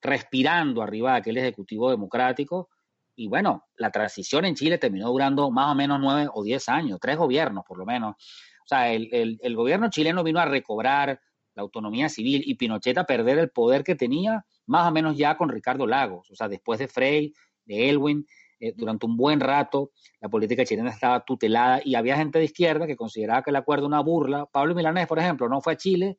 respirando 0.00 0.82
arriba 0.82 1.12
de 1.12 1.18
aquel 1.18 1.36
Ejecutivo 1.38 1.90
Democrático. 1.90 2.70
Y 3.16 3.28
bueno, 3.28 3.64
la 3.76 3.90
transición 3.90 4.44
en 4.44 4.54
Chile 4.54 4.78
terminó 4.78 5.08
durando 5.08 5.50
más 5.50 5.70
o 5.70 5.74
menos 5.74 6.00
nueve 6.00 6.28
o 6.32 6.42
diez 6.42 6.68
años, 6.68 6.98
tres 7.00 7.16
gobiernos 7.16 7.64
por 7.66 7.78
lo 7.78 7.86
menos. 7.86 8.16
O 8.64 8.66
sea, 8.66 8.92
el, 8.92 9.38
el 9.40 9.56
gobierno 9.56 9.88
chileno 9.90 10.24
vino 10.24 10.40
a 10.40 10.46
recobrar 10.46 11.20
la 11.54 11.62
autonomía 11.62 12.08
civil 12.08 12.42
y 12.44 12.56
Pinochet 12.56 12.98
a 12.98 13.04
perder 13.04 13.38
el 13.38 13.50
poder 13.50 13.84
que 13.84 13.94
tenía 13.94 14.44
más 14.66 14.88
o 14.88 14.90
menos 14.90 15.16
ya 15.16 15.36
con 15.36 15.48
Ricardo 15.48 15.86
Lagos, 15.86 16.30
o 16.30 16.34
sea, 16.34 16.48
después 16.48 16.78
de 16.78 16.88
Frey, 16.88 17.32
de 17.64 17.90
Elwin, 17.90 18.26
eh, 18.64 18.72
durante 18.74 19.04
un 19.04 19.14
buen 19.14 19.40
rato 19.40 19.90
la 20.20 20.30
política 20.30 20.64
chilena 20.64 20.88
estaba 20.88 21.22
tutelada 21.22 21.82
y 21.84 21.96
había 21.96 22.16
gente 22.16 22.38
de 22.38 22.46
izquierda 22.46 22.86
que 22.86 22.96
consideraba 22.96 23.42
que 23.42 23.50
el 23.50 23.56
acuerdo 23.56 23.84
era 23.84 23.88
una 23.88 24.00
burla. 24.00 24.46
Pablo 24.46 24.74
Milanés, 24.74 25.06
por 25.06 25.18
ejemplo, 25.18 25.50
no 25.50 25.60
fue 25.60 25.74
a 25.74 25.76
Chile 25.76 26.18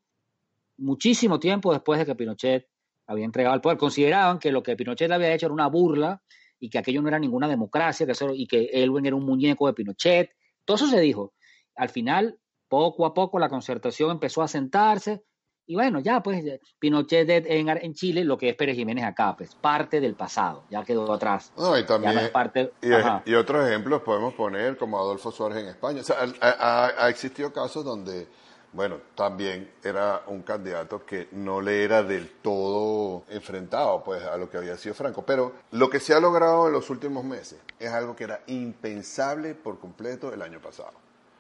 muchísimo 0.78 1.40
tiempo 1.40 1.74
después 1.74 1.98
de 1.98 2.06
que 2.06 2.14
Pinochet 2.14 2.68
había 3.08 3.26
entregado 3.26 3.56
el 3.56 3.62
poder. 3.62 3.80
Consideraban 3.80 4.38
que 4.38 4.52
lo 4.52 4.62
que 4.62 4.76
Pinochet 4.76 5.12
había 5.12 5.34
hecho 5.34 5.48
era 5.48 5.54
una 5.54 5.68
burla 5.68 6.22
y 6.60 6.70
que 6.70 6.78
aquello 6.78 7.02
no 7.02 7.08
era 7.08 7.18
ninguna 7.18 7.48
democracia 7.48 8.06
que 8.06 8.14
y 8.36 8.46
que 8.46 8.66
Elwin 8.74 9.08
era 9.08 9.16
un 9.16 9.26
muñeco 9.26 9.66
de 9.66 9.74
Pinochet. 9.74 10.30
Todo 10.66 10.76
eso 10.76 10.88
se 10.88 11.00
dijo. 11.00 11.34
Al 11.76 11.90
final, 11.90 12.38
poco 12.68 13.08
a 13.08 13.14
poco, 13.16 13.40
la 13.40 13.50
concertación 13.50 14.12
empezó 14.12 14.44
a 14.44 14.48
sentarse 14.48 15.24
y 15.68 15.76
bueno, 15.76 16.00
ya 16.00 16.22
pues 16.22 16.44
Pinochet 16.80 17.28
en, 17.30 17.70
en, 17.70 17.94
Chile, 17.94 18.24
lo 18.24 18.38
que 18.38 18.50
es 18.50 18.56
Pérez 18.56 18.76
Jiménez 18.76 19.04
acá, 19.04 19.36
pues 19.36 19.56
parte 19.56 20.00
del 20.00 20.14
pasado, 20.14 20.64
ya 20.70 20.84
quedó 20.84 21.12
atrás. 21.12 21.52
No, 21.58 21.78
y 21.78 21.84
también, 21.86 22.30
parte, 22.32 22.72
y, 22.82 23.34
otros 23.34 23.68
ejemplos 23.68 24.02
podemos 24.04 24.34
poner 24.34 24.78
como 24.78 25.00
Adolfo 25.00 25.32
Suárez 25.32 25.60
en 25.60 25.68
España. 25.70 26.02
O 26.02 26.04
sea, 26.04 26.18
ha, 26.42 27.06
ha, 27.06 27.10
existido 27.10 27.52
casos 27.52 27.84
donde, 27.84 28.28
bueno, 28.74 28.98
también 29.16 29.72
era 29.84 30.22
un 30.28 30.44
candidato 30.44 31.04
que 31.04 31.30
no 31.32 31.62
le 31.62 31.84
era 31.84 32.04
del 32.04 32.30
todo 32.42 33.24
enfrentado 33.30 34.04
pues 34.04 34.24
a 34.24 34.38
lo 34.38 34.50
que 34.50 34.58
había 34.58 34.78
sido 34.78 34.94
Franco. 34.94 35.24
Pero 35.26 35.54
lo 35.72 35.90
que 35.90 36.00
se 36.00 36.14
ha 36.14 36.20
logrado 36.20 36.68
en 36.68 36.74
los 36.74 36.92
últimos 36.92 37.24
meses 37.24 37.60
es 37.80 37.92
algo 37.92 38.16
que 38.16 38.26
era 38.26 38.42
impensable 38.48 39.56
por 39.56 39.80
completo 39.80 40.32
el 40.32 40.44
año 40.44 40.60
pasado. 40.62 40.94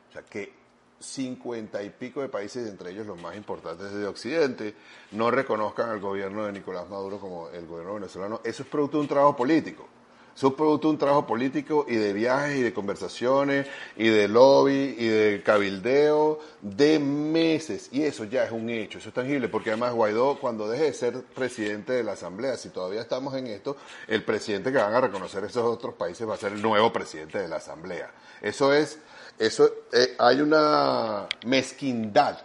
O 0.10 0.12
sea, 0.12 0.24
que 0.24 0.64
cincuenta 1.00 1.84
y 1.84 1.90
pico 1.90 2.22
de 2.22 2.30
países, 2.30 2.68
entre 2.68 2.92
ellos 2.92 3.06
los 3.06 3.22
más 3.22 3.36
importantes 3.36 3.92
de 3.92 4.06
Occidente, 4.08 4.76
no 5.12 5.32
reconozcan 5.32 5.90
al 5.90 6.00
gobierno 6.00 6.46
de 6.46 6.54
Nicolás 6.54 6.90
Maduro 6.90 7.20
como 7.20 7.50
el 7.50 7.66
gobierno 7.68 7.96
venezolano. 7.96 8.42
Eso 8.44 8.64
es 8.64 8.70
producto 8.70 8.98
de 8.98 9.02
un 9.02 9.08
trabajo 9.08 9.36
político. 9.36 9.88
Es 10.36 10.41
producto 10.54 10.89
de 10.89 10.93
un 10.93 10.98
trabajo 10.98 11.26
político 11.26 11.86
y 11.88 11.95
de 11.95 12.12
viajes 12.12 12.58
y 12.58 12.62
de 12.62 12.74
conversaciones 12.74 13.67
y 13.95 14.10
de 14.10 14.28
lobby 14.28 14.95
y 14.98 15.08
de 15.08 15.41
cabildeo 15.43 16.39
de 16.62 17.00
meses. 17.00 17.89
Y 17.91 18.04
eso 18.04 18.26
ya 18.26 18.43
es 18.43 18.52
un 18.52 18.69
hecho, 18.69 18.98
eso 18.98 19.10
es 19.10 19.15
tangible, 19.15 19.48
porque 19.48 19.69
además 19.69 19.93
Guaidó, 19.93 20.38
cuando 20.39 20.67
deje 20.67 20.84
de 20.84 20.93
ser 20.93 21.24
presidente 21.24 21.93
de 21.93 22.04
la 22.04 22.12
Asamblea, 22.13 22.58
si 22.58 22.69
todavía 22.69 23.02
estamos 23.02 23.34
en 23.36 23.48
esto, 23.48 23.78
el 24.08 24.24
presidente 24.24 24.71
que 24.71 24.78
van 24.78 24.93
a 24.93 25.02
reconocer 25.02 25.43
esos 25.45 25.63
otros 25.63 25.93
países 25.93 26.28
va 26.28 26.34
a 26.34 26.38
ser 26.38 26.52
el 26.52 26.62
nuevo 26.62 26.91
presidente 26.91 27.39
de 27.39 27.48
la 27.48 27.56
Asamblea. 27.56 28.12
Eso 28.41 28.74
es 28.74 29.00
eso, 29.38 29.69
eh, 29.91 30.15
hay 30.17 30.39
una 30.39 31.28
mezquindad 31.45 32.38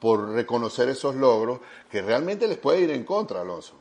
por 0.00 0.30
reconocer 0.30 0.88
esos 0.88 1.14
logros 1.14 1.60
que 1.90 2.00
realmente 2.00 2.48
les 2.48 2.56
puede 2.56 2.80
ir 2.80 2.90
en 2.90 3.04
contra, 3.04 3.42
Alonso. 3.42 3.74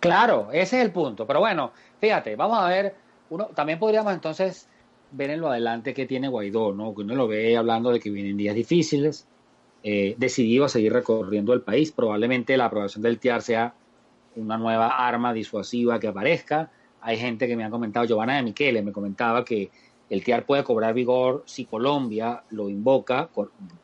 Claro, 0.00 0.48
ese 0.52 0.78
es 0.78 0.84
el 0.84 0.90
punto. 0.90 1.24
Pero 1.24 1.38
bueno, 1.38 1.70
fíjate, 2.00 2.36
vamos 2.36 2.58
a 2.58 2.68
ver, 2.68 2.94
uno 3.30 3.46
también 3.46 3.78
podríamos 3.78 4.12
entonces 4.12 4.68
ver 5.10 5.30
en 5.30 5.40
lo 5.40 5.48
adelante 5.48 5.94
que 5.94 6.06
tiene 6.06 6.28
Guaidó, 6.28 6.72
¿no? 6.72 6.94
Que 6.94 7.02
uno 7.02 7.14
lo 7.14 7.28
ve 7.28 7.56
hablando 7.56 7.90
de 7.90 8.00
que 8.00 8.10
vienen 8.10 8.36
días 8.36 8.54
difíciles, 8.54 9.26
eh, 9.82 10.14
decidido 10.18 10.64
a 10.64 10.68
seguir 10.68 10.92
recorriendo 10.92 11.52
el 11.52 11.62
país. 11.62 11.92
Probablemente 11.92 12.56
la 12.56 12.66
aprobación 12.66 13.02
del 13.02 13.18
TIAR 13.18 13.42
sea 13.42 13.74
una 14.36 14.56
nueva 14.58 14.88
arma 14.88 15.32
disuasiva 15.32 15.98
que 15.98 16.08
aparezca. 16.08 16.70
Hay 17.00 17.16
gente 17.16 17.46
que 17.46 17.56
me 17.56 17.64
ha 17.64 17.70
comentado, 17.70 18.06
Giovanna 18.06 18.36
de 18.36 18.42
Michele 18.42 18.82
me 18.82 18.92
comentaba 18.92 19.44
que 19.44 19.70
el 20.10 20.24
TIAR 20.24 20.46
puede 20.46 20.64
cobrar 20.64 20.94
vigor 20.94 21.42
si 21.46 21.64
Colombia 21.64 22.42
lo 22.50 22.68
invoca. 22.68 23.30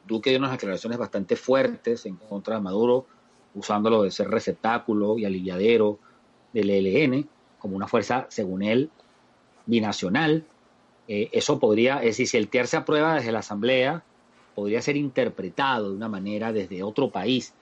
Duque 0.06 0.30
dio 0.30 0.38
unas 0.38 0.52
declaraciones 0.52 0.98
bastante 0.98 1.36
fuertes 1.36 2.06
en 2.06 2.16
contra 2.16 2.56
de 2.56 2.62
Maduro, 2.62 3.06
usándolo 3.54 4.02
de 4.02 4.10
ser 4.10 4.28
receptáculo 4.28 5.18
y 5.18 5.24
aliviadero 5.24 5.98
del 6.52 6.70
ELN 6.70 7.28
como 7.64 7.76
una 7.76 7.88
fuerza, 7.88 8.26
según 8.28 8.62
él, 8.62 8.90
binacional. 9.64 10.44
Eh, 11.08 11.30
eso 11.32 11.58
podría, 11.58 11.96
es 12.00 12.18
decir, 12.18 12.28
si 12.28 12.36
el 12.36 12.48
TIAR 12.48 12.66
se 12.66 12.76
aprueba 12.76 13.14
desde 13.14 13.32
la 13.32 13.38
Asamblea, 13.38 14.02
podría 14.54 14.82
ser 14.82 14.98
interpretado 14.98 15.88
de 15.88 15.96
una 15.96 16.10
manera 16.10 16.52
desde 16.52 16.82
otro 16.82 17.08
país. 17.08 17.54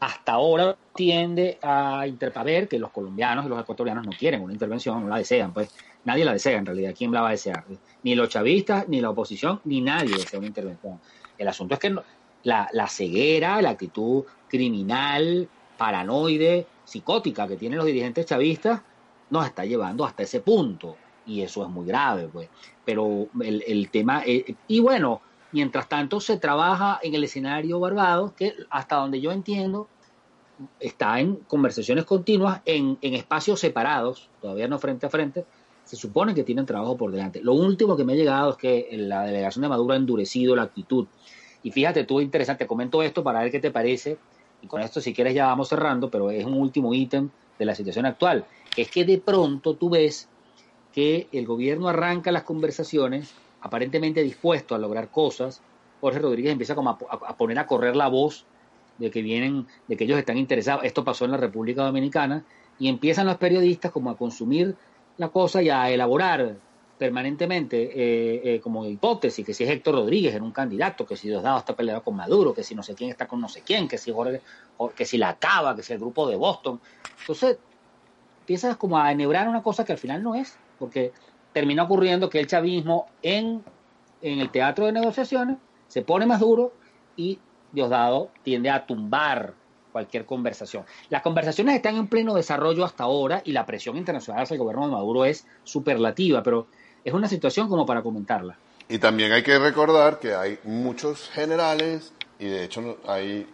Hasta 0.00 0.32
ahora 0.32 0.78
tiende 0.94 1.58
a 1.60 2.06
ver 2.42 2.68
que 2.68 2.78
los 2.78 2.90
colombianos 2.90 3.44
y 3.44 3.50
los 3.50 3.60
ecuatorianos 3.60 4.06
no 4.06 4.12
quieren 4.12 4.40
una 4.40 4.54
intervención, 4.54 5.02
no 5.02 5.08
la 5.10 5.18
desean, 5.18 5.52
pues 5.52 5.68
Nadie 6.04 6.24
la 6.24 6.32
desea 6.32 6.58
en 6.58 6.64
realidad. 6.64 6.94
¿Quién 6.96 7.12
la 7.12 7.20
va 7.20 7.28
a 7.28 7.32
desear? 7.32 7.64
Ni 8.02 8.14
los 8.14 8.30
chavistas, 8.30 8.88
ni 8.88 9.02
la 9.02 9.10
oposición, 9.10 9.60
ni 9.64 9.82
nadie 9.82 10.16
desea 10.16 10.38
una 10.38 10.48
intervención. 10.48 10.98
El 11.36 11.48
asunto 11.48 11.74
es 11.74 11.80
que 11.80 11.94
la, 12.44 12.68
la 12.72 12.88
ceguera, 12.88 13.60
la 13.62 13.70
actitud 13.70 14.24
criminal, 14.48 15.48
paranoide, 15.76 16.66
psicótica 16.84 17.46
que 17.46 17.56
tienen 17.56 17.76
los 17.76 17.86
dirigentes 17.86 18.26
chavistas 18.26 18.80
nos 19.32 19.46
está 19.46 19.64
llevando 19.64 20.04
hasta 20.04 20.22
ese 20.22 20.40
punto. 20.40 20.96
Y 21.26 21.42
eso 21.42 21.62
es 21.64 21.68
muy 21.68 21.86
grave, 21.86 22.28
pues. 22.32 22.48
Pero 22.84 23.28
el, 23.40 23.64
el 23.66 23.90
tema, 23.90 24.22
eh, 24.24 24.54
y 24.68 24.80
bueno, 24.80 25.22
Mientras 25.52 25.86
tanto, 25.86 26.18
se 26.18 26.38
trabaja 26.38 26.98
en 27.02 27.14
el 27.14 27.24
escenario 27.24 27.78
Barbados, 27.78 28.32
que 28.32 28.54
hasta 28.70 28.96
donde 28.96 29.20
yo 29.20 29.32
entiendo, 29.32 29.86
está 30.80 31.20
en 31.20 31.36
conversaciones 31.36 32.06
continuas, 32.06 32.62
en, 32.64 32.96
en 33.02 33.14
espacios 33.14 33.60
separados, 33.60 34.30
todavía 34.40 34.66
no 34.66 34.78
frente 34.78 35.06
a 35.06 35.10
frente, 35.10 35.44
se 35.84 35.96
supone 35.96 36.34
que 36.34 36.42
tienen 36.42 36.64
trabajo 36.64 36.96
por 36.96 37.12
delante. 37.12 37.42
Lo 37.42 37.52
último 37.52 37.98
que 37.98 38.04
me 38.04 38.14
ha 38.14 38.16
llegado 38.16 38.52
es 38.52 38.56
que 38.56 38.88
la 38.92 39.24
delegación 39.24 39.62
de 39.62 39.68
Maduro 39.68 39.92
ha 39.92 39.96
endurecido 39.96 40.56
la 40.56 40.62
actitud. 40.62 41.06
Y 41.62 41.70
fíjate 41.70 42.04
tú, 42.04 42.22
interesante, 42.22 42.66
comento 42.66 43.02
esto 43.02 43.22
para 43.22 43.40
ver 43.40 43.52
qué 43.52 43.60
te 43.60 43.70
parece, 43.70 44.16
y 44.62 44.66
con 44.66 44.80
esto 44.80 45.02
si 45.02 45.12
quieres 45.12 45.34
ya 45.34 45.46
vamos 45.46 45.68
cerrando, 45.68 46.10
pero 46.10 46.30
es 46.30 46.46
un 46.46 46.54
último 46.54 46.94
ítem 46.94 47.28
de 47.62 47.66
la 47.66 47.74
situación 47.74 48.06
actual, 48.06 48.44
es 48.76 48.90
que 48.90 49.04
de 49.04 49.18
pronto 49.18 49.74
tú 49.74 49.90
ves 49.90 50.28
que 50.92 51.28
el 51.32 51.46
gobierno 51.46 51.88
arranca 51.88 52.32
las 52.32 52.42
conversaciones 52.42 53.34
aparentemente 53.60 54.22
dispuesto 54.22 54.74
a 54.74 54.78
lograr 54.78 55.10
cosas, 55.10 55.62
Jorge 56.00 56.18
Rodríguez 56.18 56.52
empieza 56.52 56.74
como 56.74 56.90
a, 56.90 57.36
poner 57.36 57.60
a 57.60 57.66
correr 57.66 57.94
la 57.94 58.08
voz 58.08 58.44
de 58.98 59.10
que 59.10 59.22
vienen, 59.22 59.68
de 59.86 59.96
que 59.96 60.04
ellos 60.04 60.18
están 60.18 60.36
interesados. 60.36 60.84
Esto 60.84 61.04
pasó 61.04 61.24
en 61.24 61.30
la 61.30 61.36
República 61.36 61.84
Dominicana. 61.84 62.44
Y 62.80 62.88
empiezan 62.88 63.26
los 63.26 63.36
periodistas 63.36 63.92
como 63.92 64.10
a 64.10 64.16
consumir 64.16 64.74
la 65.16 65.28
cosa 65.28 65.62
y 65.62 65.70
a 65.70 65.88
elaborar 65.90 66.56
permanentemente 67.02 67.82
eh, 67.82 68.40
eh, 68.44 68.60
como 68.60 68.86
hipótesis 68.86 69.44
que 69.44 69.52
si 69.52 69.64
es 69.64 69.70
Héctor 69.70 69.96
Rodríguez 69.96 70.36
en 70.36 70.44
un 70.44 70.52
candidato, 70.52 71.04
que 71.04 71.16
si 71.16 71.26
Diosdado 71.26 71.58
está 71.58 71.74
peleado 71.74 72.04
con 72.04 72.14
Maduro, 72.14 72.54
que 72.54 72.62
si 72.62 72.76
no 72.76 72.84
sé 72.84 72.94
quién 72.94 73.10
está 73.10 73.26
con 73.26 73.40
no 73.40 73.48
sé 73.48 73.62
quién, 73.62 73.88
que 73.88 73.98
si 73.98 74.12
Jorge, 74.12 74.40
que 74.94 75.04
si 75.04 75.18
la 75.18 75.36
Cava, 75.36 75.74
que 75.74 75.82
si 75.82 75.94
el 75.94 75.98
grupo 75.98 76.28
de 76.28 76.36
Boston. 76.36 76.80
Entonces 77.18 77.58
empiezas 78.42 78.76
como 78.76 79.00
a 79.00 79.10
enhebrar 79.10 79.48
una 79.48 79.64
cosa 79.64 79.84
que 79.84 79.90
al 79.90 79.98
final 79.98 80.22
no 80.22 80.36
es, 80.36 80.56
porque 80.78 81.10
termina 81.52 81.82
ocurriendo 81.82 82.30
que 82.30 82.38
el 82.38 82.46
chavismo 82.46 83.06
en, 83.20 83.64
en 84.20 84.38
el 84.38 84.52
teatro 84.52 84.86
de 84.86 84.92
negociaciones 84.92 85.56
se 85.88 86.02
pone 86.02 86.24
más 86.24 86.38
duro 86.38 86.72
y 87.16 87.40
Diosdado 87.72 88.30
tiende 88.44 88.70
a 88.70 88.86
tumbar 88.86 89.54
cualquier 89.90 90.24
conversación. 90.24 90.84
Las 91.10 91.22
conversaciones 91.22 91.74
están 91.74 91.96
en 91.96 92.06
pleno 92.06 92.32
desarrollo 92.32 92.84
hasta 92.84 93.02
ahora 93.02 93.42
y 93.44 93.50
la 93.50 93.66
presión 93.66 93.96
internacional 93.96 94.44
hacia 94.44 94.54
el 94.54 94.60
gobierno 94.60 94.86
de 94.86 94.92
Maduro 94.92 95.24
es 95.24 95.48
superlativa, 95.64 96.44
pero 96.44 96.68
es 97.04 97.12
una 97.12 97.28
situación 97.28 97.68
como 97.68 97.86
para 97.86 98.02
comentarla. 98.02 98.56
Y 98.88 98.98
también 98.98 99.32
hay 99.32 99.42
que 99.42 99.58
recordar 99.58 100.18
que 100.18 100.34
hay 100.34 100.58
muchos 100.64 101.30
generales 101.30 102.12
y 102.38 102.46
de 102.46 102.64
hecho 102.64 102.98
hay 103.06 103.46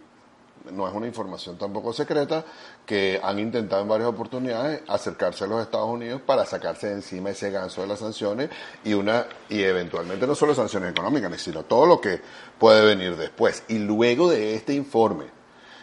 no 0.71 0.87
es 0.87 0.93
una 0.93 1.07
información 1.07 1.57
tampoco 1.57 1.93
secreta, 1.93 2.43
que 2.85 3.19
han 3.23 3.39
intentado 3.39 3.81
en 3.81 3.87
varias 3.87 4.09
oportunidades 4.09 4.81
acercarse 4.87 5.43
a 5.43 5.47
los 5.47 5.61
Estados 5.61 5.89
Unidos 5.89 6.21
para 6.25 6.45
sacarse 6.45 6.87
de 6.87 6.93
encima 6.93 7.29
ese 7.29 7.51
ganso 7.51 7.81
de 7.81 7.87
las 7.87 7.99
sanciones 7.99 8.49
y 8.83 8.93
una 8.93 9.25
y 9.47 9.63
eventualmente 9.63 10.27
no 10.27 10.35
solo 10.35 10.53
sanciones 10.53 10.91
económicas, 10.91 11.41
sino 11.41 11.63
todo 11.63 11.85
lo 11.85 12.01
que 12.01 12.21
puede 12.57 12.85
venir 12.85 13.15
después. 13.15 13.63
Y 13.67 13.79
luego 13.79 14.29
de 14.29 14.55
este 14.55 14.73
informe 14.73 15.38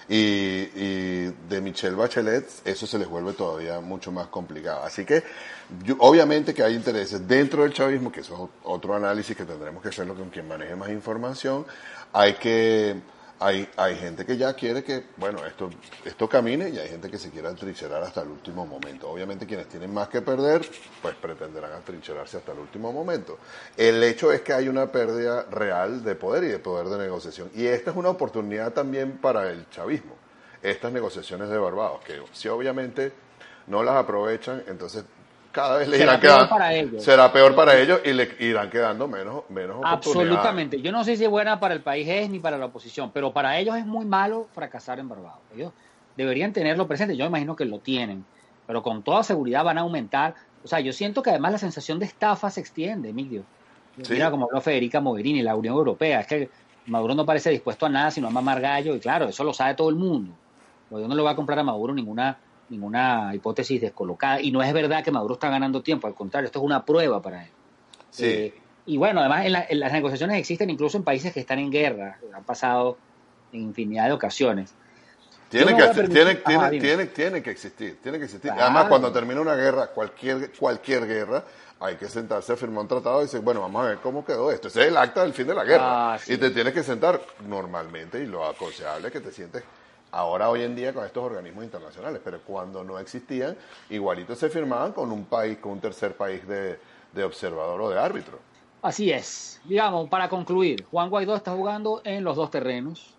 y, 0.09 1.27
de 1.27 1.61
Michelle 1.61 1.97
Bachelet, 1.97 2.49
eso 2.64 2.87
se 2.87 2.99
les 2.99 3.09
vuelve 3.09 3.33
todavía 3.33 3.81
mucho 3.81 4.12
más 4.12 4.29
complicado. 4.29 4.85
Así 4.85 5.05
que 5.05 5.23
obviamente 5.99 6.55
que 6.55 6.62
hay 6.62 6.75
intereses 6.75 7.27
dentro 7.27 7.62
del 7.62 7.73
chavismo, 7.73 8.12
que 8.12 8.21
eso 8.21 8.35
es 8.35 8.51
otro 8.64 8.95
análisis 8.95 9.37
que 9.37 9.45
tendremos 9.45 9.83
que 9.83 9.88
hacerlo 9.88 10.14
con 10.14 10.31
quien 10.31 10.47
maneje 10.47 10.77
más 10.77 10.90
información. 10.90 11.66
Hay 12.12 12.35
que 12.35 12.97
hay, 13.38 13.68
hay 13.77 13.96
gente 13.96 14.25
que 14.25 14.37
ya 14.37 14.55
quiere 14.55 14.83
que, 14.83 15.05
bueno, 15.16 15.44
esto, 15.44 15.68
esto 16.05 16.29
camine 16.29 16.70
y 16.70 16.79
hay 16.79 16.88
gente 16.88 17.11
que 17.11 17.18
se 17.18 17.31
quiere 17.31 17.49
atrincherar 17.49 18.03
hasta 18.03 18.22
el 18.22 18.29
último 18.29 18.64
momento. 18.66 19.11
Obviamente 19.11 19.46
quienes 19.46 19.68
tienen 19.68 19.92
más 19.92 20.09
que 20.09 20.22
perder, 20.22 20.66
pues 21.03 21.14
pretenderán 21.16 21.72
atrincherarse 21.72 22.38
hasta 22.38 22.53
el 22.53 22.59
último 22.59 22.92
momento. 22.92 23.38
El 23.77 24.03
hecho 24.03 24.33
es 24.33 24.40
que 24.40 24.53
hay 24.53 24.68
una 24.68 24.90
pérdida 24.90 25.42
real 25.51 26.03
de 26.03 26.14
poder 26.14 26.44
y 26.44 26.49
de 26.49 26.59
poder 26.59 26.88
de 26.88 26.99
negociación. 26.99 27.51
Y 27.55 27.66
esta 27.66 27.90
es 27.90 27.96
una 27.96 28.09
oportunidad 28.09 28.72
también 28.72 29.18
para 29.18 29.51
el 29.51 29.68
chavismo. 29.70 30.16
Estas 30.62 30.90
negociaciones 30.92 31.51
de 31.51 31.59
Barbados, 31.59 32.01
que 32.05 32.22
si 32.33 32.49
obviamente 32.49 33.12
no 33.66 33.83
las 33.83 33.96
aprovechan, 33.96 34.64
entonces 34.66 35.05
cada 35.57 35.79
vez 35.79 35.88
le 35.88 35.97
irán 35.97 36.21
quedando. 36.21 36.51
Para 36.51 36.75
ellos. 36.75 37.03
Será 37.03 37.33
peor 37.33 37.55
para 37.55 37.79
ellos 37.81 38.01
y 38.05 38.12
le 38.12 38.29
irán 38.40 38.69
quedando 38.69 39.09
menos, 39.09 39.45
menos 39.49 39.79
Absolutamente. 39.83 40.83
Yo 40.83 40.92
no 40.92 41.03
sé 41.03 41.16
si 41.16 41.25
es 41.25 41.31
buena 41.31 41.59
para 41.59 41.73
el 41.73 41.81
país 41.81 42.07
es 42.07 42.29
ni 42.29 42.38
para 42.38 42.59
la 42.59 42.66
oposición, 42.66 43.11
pero 43.11 43.33
para 43.33 43.59
ellos 43.59 43.75
es 43.77 43.87
muy 43.87 44.05
malo 44.05 44.49
fracasar 44.53 44.99
en 44.99 45.09
Barbados. 45.09 45.40
Ellos 45.55 45.73
deberían 46.14 46.53
tenerlo 46.53 46.87
presente. 46.87 47.16
Yo 47.16 47.25
imagino 47.25 47.57
que 47.57 47.64
lo 47.64 47.79
tienen, 47.79 48.23
pero 48.66 48.83
con 48.83 49.03
toda 49.03 49.23
seguridad 49.23 49.64
van 49.64 49.79
a 49.79 49.81
aumentar. 49.81 50.35
O 50.62 50.69
sea, 50.69 50.81
yo 50.81 50.92
siento 50.92 51.23
que 51.23 51.31
además 51.31 51.53
la 51.53 51.59
sensación 51.59 51.99
de 51.99 52.05
estafa 52.05 52.51
se 52.51 52.61
extiende, 52.61 53.09
Emilio. 53.09 53.42
Mira 54.11 54.31
como 54.31 54.45
habló 54.45 54.61
Federica 54.61 55.01
Mogherini, 55.01 55.40
la 55.40 55.57
Unión 55.57 55.75
Europea. 55.75 56.21
Es 56.21 56.27
que 56.27 56.51
Maduro 56.85 57.14
no 57.14 57.25
parece 57.25 57.49
dispuesto 57.49 57.87
a 57.87 57.88
nada 57.88 58.11
sino 58.11 58.29
a 58.29 58.31
mamar 58.31 58.61
gallo, 58.61 58.95
y 58.95 59.01
claro, 59.01 59.31
eso 59.31 59.42
lo 59.42 59.55
sabe 59.55 59.75
todo 59.75 59.88
el 59.88 59.97
mundo. 59.97 60.33
Yo 60.90 61.09
no 61.09 61.14
le 61.14 61.23
voy 61.23 61.33
a 61.33 61.35
comprar 61.35 61.59
a 61.59 61.62
Maduro 61.62 61.95
ninguna 61.95 62.37
ninguna 62.69 63.35
hipótesis 63.35 63.81
descolocada. 63.81 64.41
Y 64.41 64.51
no 64.51 64.63
es 64.63 64.73
verdad 64.73 65.05
que 65.05 65.11
Maduro 65.11 65.35
está 65.35 65.49
ganando 65.51 65.83
tiempo, 65.83 66.07
al 66.07 66.15
contrario, 66.15 66.47
esto 66.47 66.59
es 66.59 66.65
una 66.65 66.85
prueba 66.85 67.21
para 67.23 67.45
él. 67.45 67.51
Eh, 68.19 68.55
y 68.87 68.97
bueno, 68.97 69.21
además 69.21 69.47
en, 69.69 69.81
las 69.81 69.93
negociaciones 69.93 70.39
existen 70.39 70.71
incluso 70.71 70.97
en 70.97 71.05
países 71.05 71.33
que 71.33 71.41
están 71.41 71.59
en 71.59 71.71
guerra, 71.71 72.19
han 72.33 72.45
pasado 72.45 72.97
en 73.53 73.63
infinidad 73.63 74.07
de 74.07 74.13
ocasiones. 74.13 74.75
Tiene 75.49 75.77
que, 75.77 75.89
tiene, 76.09 76.35
tiene, 76.81 77.07
tiene, 77.07 77.43
que 77.43 77.51
existir, 77.51 78.01
tiene 78.03 78.19
que 78.19 78.25
existir. 78.25 78.51
Además, 78.51 78.87
cuando 78.89 79.13
termina 79.13 79.41
una 79.41 79.55
guerra, 79.55 79.87
cualquier, 79.89 80.51
cualquier 80.53 81.07
guerra, 81.07 81.45
hay 81.79 81.95
que 81.97 82.09
sentarse 82.09 82.53
a 82.53 82.57
firmar 82.57 82.83
un 82.83 82.89
tratado 82.89 83.21
y 83.21 83.25
decir, 83.25 83.41
bueno, 83.41 83.61
vamos 83.61 83.85
a 83.85 83.89
ver 83.91 83.99
cómo 83.99 84.25
quedó 84.25 84.51
esto. 84.51 84.67
Ese 84.67 84.83
es 84.83 84.89
el 84.89 84.97
acta 84.97 85.23
del 85.23 85.33
fin 85.33 85.47
de 85.47 85.55
la 85.55 85.65
guerra. 85.65 86.15
Ah, 86.15 86.19
y 86.27 86.37
te 86.37 86.51
tienes 86.51 86.75
que 86.75 86.83
sentar 86.83 87.21
normalmente 87.47 88.19
y 88.21 88.27
lo 88.27 88.45
aconsejable 88.45 89.07
es 89.07 89.13
que 89.13 89.21
te 89.21 89.31
sientes 89.31 89.63
ahora 90.17 90.49
hoy 90.49 90.63
en 90.63 90.75
día 90.75 90.95
con 90.95 91.05
estos 91.05 91.23
organismos 91.23 91.63
internacionales, 91.63 92.21
pero 92.25 92.41
cuando 92.41 92.83
no 92.83 92.99
existían, 92.99 93.57
igualito 93.91 94.35
se 94.35 94.49
firmaban 94.49 94.93
con 94.93 95.13
un 95.13 95.27
país, 95.27 95.59
con 95.59 95.73
un 95.73 95.81
tercer 95.81 96.17
país 96.17 96.41
de, 96.49 96.79
observador 97.23 97.81
o 97.81 97.91
de 97.91 97.99
árbitro. 97.99 98.39
Así 98.83 99.11
es. 99.11 99.61
Digamos, 99.65 100.09
para 100.09 100.29
concluir, 100.29 100.87
Juan 100.91 101.11
Guaidó 101.11 101.37
está 101.37 101.53
jugando 101.53 102.01
en 102.05 102.25
los 102.25 102.37
dos 102.37 102.51
terrenos. 102.51 103.15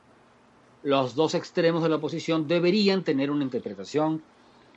Los 0.84 1.16
dos 1.16 1.36
extremos 1.36 1.84
de 1.84 1.90
la 1.90 1.98
oposición 1.98 2.48
deberían 2.48 3.04
tener 3.04 3.32
una 3.32 3.44
interpretación 3.44 4.24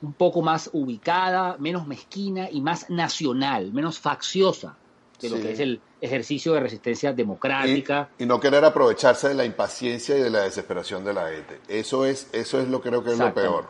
un 0.01 0.13
poco 0.13 0.41
más 0.41 0.69
ubicada, 0.73 1.55
menos 1.59 1.87
mezquina 1.87 2.49
y 2.51 2.61
más 2.61 2.89
nacional, 2.89 3.71
menos 3.71 3.99
facciosa 3.99 4.75
de 5.21 5.29
lo 5.29 5.35
que 5.37 5.51
es 5.51 5.59
el 5.59 5.81
ejercicio 5.99 6.53
de 6.53 6.59
resistencia 6.59 7.13
democrática. 7.13 8.09
Y, 8.17 8.25
no 8.25 8.39
querer 8.39 8.65
aprovecharse 8.65 9.29
de 9.29 9.33
la 9.35 9.45
impaciencia 9.45 10.17
y 10.17 10.21
de 10.21 10.29
la 10.29 10.41
desesperación 10.41 11.03
de 11.03 11.13
la 11.13 11.29
gente. 11.29 11.59
Eso 11.67 12.05
es, 12.05 12.29
eso 12.33 12.59
es 12.59 12.67
lo 12.67 12.81
que 12.81 12.89
creo 12.89 13.03
que 13.03 13.11
es 13.11 13.19
lo 13.19 13.33
peor. 13.33 13.65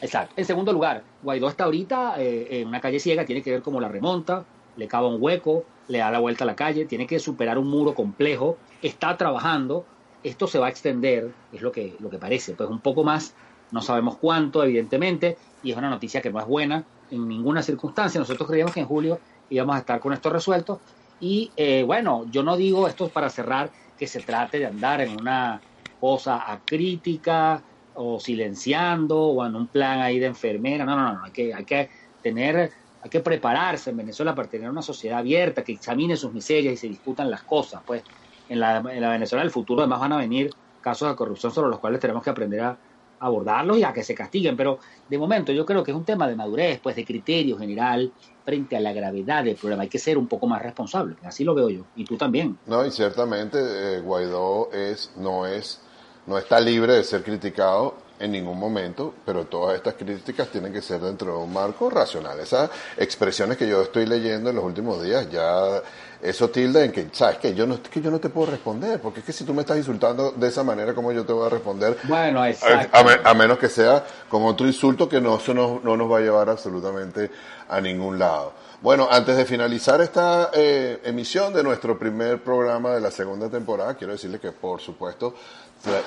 exacto. 0.00 0.34
En 0.36 0.44
segundo 0.44 0.72
lugar, 0.72 1.02
Guaidó 1.22 1.48
está 1.48 1.64
ahorita 1.64 2.14
eh, 2.18 2.60
en 2.60 2.68
una 2.68 2.80
calle 2.80 3.00
ciega, 3.00 3.24
tiene 3.24 3.42
que 3.42 3.50
ver 3.50 3.62
cómo 3.62 3.80
la 3.80 3.88
remonta, 3.88 4.44
le 4.76 4.88
cava 4.88 5.08
un 5.08 5.22
hueco, 5.22 5.64
le 5.88 5.98
da 5.98 6.10
la 6.10 6.18
vuelta 6.18 6.44
a 6.44 6.46
la 6.46 6.56
calle, 6.56 6.84
tiene 6.84 7.06
que 7.06 7.18
superar 7.18 7.58
un 7.58 7.68
muro 7.68 7.94
complejo, 7.94 8.58
está 8.82 9.16
trabajando, 9.16 9.84
esto 10.22 10.46
se 10.46 10.58
va 10.58 10.66
a 10.66 10.70
extender, 10.70 11.30
es 11.52 11.62
lo 11.62 11.70
que, 11.72 11.94
lo 12.00 12.10
que 12.10 12.18
parece, 12.18 12.54
pues 12.54 12.68
un 12.68 12.80
poco 12.80 13.04
más, 13.04 13.34
no 13.70 13.82
sabemos 13.82 14.16
cuánto, 14.16 14.62
evidentemente, 14.62 15.36
y 15.62 15.70
es 15.70 15.76
una 15.76 15.90
noticia 15.90 16.20
que 16.20 16.30
no 16.30 16.40
es 16.40 16.46
buena 16.46 16.84
en 17.10 17.28
ninguna 17.28 17.62
circunstancia. 17.62 18.20
Nosotros 18.20 18.48
creíamos 18.48 18.74
que 18.74 18.80
en 18.80 18.86
julio 18.86 19.20
íbamos 19.50 19.76
a 19.76 19.80
estar 19.80 20.00
con 20.00 20.12
esto 20.12 20.30
resuelto. 20.30 20.80
Y 21.20 21.50
eh, 21.56 21.82
bueno, 21.84 22.26
yo 22.30 22.42
no 22.42 22.56
digo 22.56 22.86
esto 22.86 23.08
para 23.08 23.30
cerrar 23.30 23.70
que 23.98 24.06
se 24.06 24.20
trate 24.20 24.58
de 24.58 24.66
andar 24.66 25.00
en 25.00 25.18
una 25.20 25.60
cosa 25.98 26.50
acrítica 26.50 27.62
o 27.94 28.20
silenciando 28.20 29.18
o 29.18 29.46
en 29.46 29.56
un 29.56 29.68
plan 29.68 30.00
ahí 30.00 30.18
de 30.18 30.26
enfermera. 30.26 30.84
No, 30.84 30.96
no, 30.96 31.14
no, 31.14 31.24
hay 31.24 31.32
que, 31.32 31.54
hay 31.54 31.64
que 31.64 31.88
tener, 32.22 32.70
hay 33.00 33.10
que 33.10 33.20
prepararse 33.20 33.90
en 33.90 33.96
Venezuela 33.96 34.34
para 34.34 34.48
tener 34.48 34.68
una 34.68 34.82
sociedad 34.82 35.18
abierta 35.18 35.64
que 35.64 35.72
examine 35.72 36.16
sus 36.16 36.32
miserias 36.32 36.74
y 36.74 36.76
se 36.76 36.88
discutan 36.88 37.30
las 37.30 37.42
cosas. 37.44 37.82
Pues 37.86 38.02
en 38.48 38.60
la, 38.60 38.78
en 38.78 39.00
la 39.00 39.10
Venezuela 39.10 39.42
del 39.42 39.50
futuro 39.50 39.82
además 39.82 40.00
van 40.00 40.12
a 40.12 40.18
venir 40.18 40.50
casos 40.80 41.08
de 41.08 41.16
corrupción 41.16 41.52
sobre 41.52 41.70
los 41.70 41.80
cuales 41.80 42.00
tenemos 42.00 42.22
que 42.22 42.30
aprender 42.30 42.60
a, 42.60 42.78
abordarlos 43.20 43.78
y 43.78 43.84
a 43.84 43.92
que 43.92 44.02
se 44.02 44.14
castiguen, 44.14 44.56
pero 44.56 44.78
de 45.08 45.18
momento 45.18 45.52
yo 45.52 45.64
creo 45.64 45.82
que 45.82 45.90
es 45.90 45.96
un 45.96 46.04
tema 46.04 46.28
de 46.28 46.36
madurez, 46.36 46.80
pues 46.82 46.96
de 46.96 47.04
criterio 47.04 47.58
general 47.58 48.12
frente 48.44 48.76
a 48.76 48.80
la 48.80 48.92
gravedad 48.92 49.44
del 49.44 49.56
problema. 49.56 49.82
Hay 49.82 49.88
que 49.88 49.98
ser 49.98 50.18
un 50.18 50.26
poco 50.26 50.46
más 50.46 50.62
responsable, 50.62 51.16
así 51.24 51.44
lo 51.44 51.54
veo 51.54 51.68
yo, 51.68 51.84
y 51.96 52.04
tú 52.04 52.16
también. 52.16 52.58
No, 52.66 52.84
y 52.84 52.90
ciertamente 52.90 53.58
eh, 53.58 54.00
Guaidó 54.00 54.70
es, 54.72 55.12
no 55.16 55.46
es, 55.46 55.80
no 56.26 56.38
está 56.38 56.60
libre 56.60 56.94
de 56.94 57.04
ser 57.04 57.22
criticado 57.22 58.05
en 58.18 58.32
ningún 58.32 58.58
momento, 58.58 59.14
pero 59.24 59.44
todas 59.44 59.76
estas 59.76 59.94
críticas 59.94 60.48
tienen 60.48 60.72
que 60.72 60.82
ser 60.82 61.00
dentro 61.00 61.32
de 61.32 61.38
un 61.44 61.52
marco 61.52 61.90
racional. 61.90 62.38
Esas 62.40 62.70
expresiones 62.96 63.56
que 63.56 63.68
yo 63.68 63.82
estoy 63.82 64.06
leyendo 64.06 64.50
en 64.50 64.56
los 64.56 64.64
últimos 64.64 65.02
días 65.02 65.30
ya 65.30 65.82
eso 66.22 66.48
tilda 66.48 66.82
en 66.82 66.92
que, 66.92 67.08
¿sabes 67.12 67.38
que 67.38 67.54
Yo 67.54 67.66
no, 67.66 67.80
que 67.82 68.00
yo 68.00 68.10
no 68.10 68.18
te 68.18 68.30
puedo 68.30 68.50
responder, 68.50 69.00
porque 69.00 69.20
es 69.20 69.26
que 69.26 69.32
si 69.32 69.44
tú 69.44 69.52
me 69.52 69.60
estás 69.60 69.76
insultando 69.76 70.32
de 70.32 70.48
esa 70.48 70.64
manera, 70.64 70.94
¿cómo 70.94 71.12
yo 71.12 71.24
te 71.24 71.32
voy 71.32 71.46
a 71.46 71.50
responder? 71.50 71.96
Bueno, 72.04 72.42
a, 72.42 73.34
menos 73.34 73.58
que 73.58 73.68
sea 73.68 74.04
con 74.28 74.44
otro 74.44 74.66
insulto 74.66 75.08
que 75.08 75.20
no, 75.20 75.36
eso 75.36 75.52
no, 75.52 75.80
no 75.82 75.96
nos 75.96 76.10
va 76.10 76.18
a 76.18 76.20
llevar 76.20 76.48
absolutamente 76.48 77.30
a 77.68 77.80
ningún 77.80 78.18
lado. 78.18 78.52
Bueno, 78.82 79.08
antes 79.10 79.38
de 79.38 79.46
finalizar 79.46 80.02
esta 80.02 80.50
eh, 80.52 81.00
emisión 81.02 81.54
de 81.54 81.62
nuestro 81.62 81.98
primer 81.98 82.42
programa 82.42 82.90
de 82.90 83.00
la 83.00 83.10
segunda 83.10 83.48
temporada, 83.48 83.94
quiero 83.94 84.12
decirle 84.12 84.38
que 84.38 84.52
por 84.52 84.82
supuesto 84.82 85.34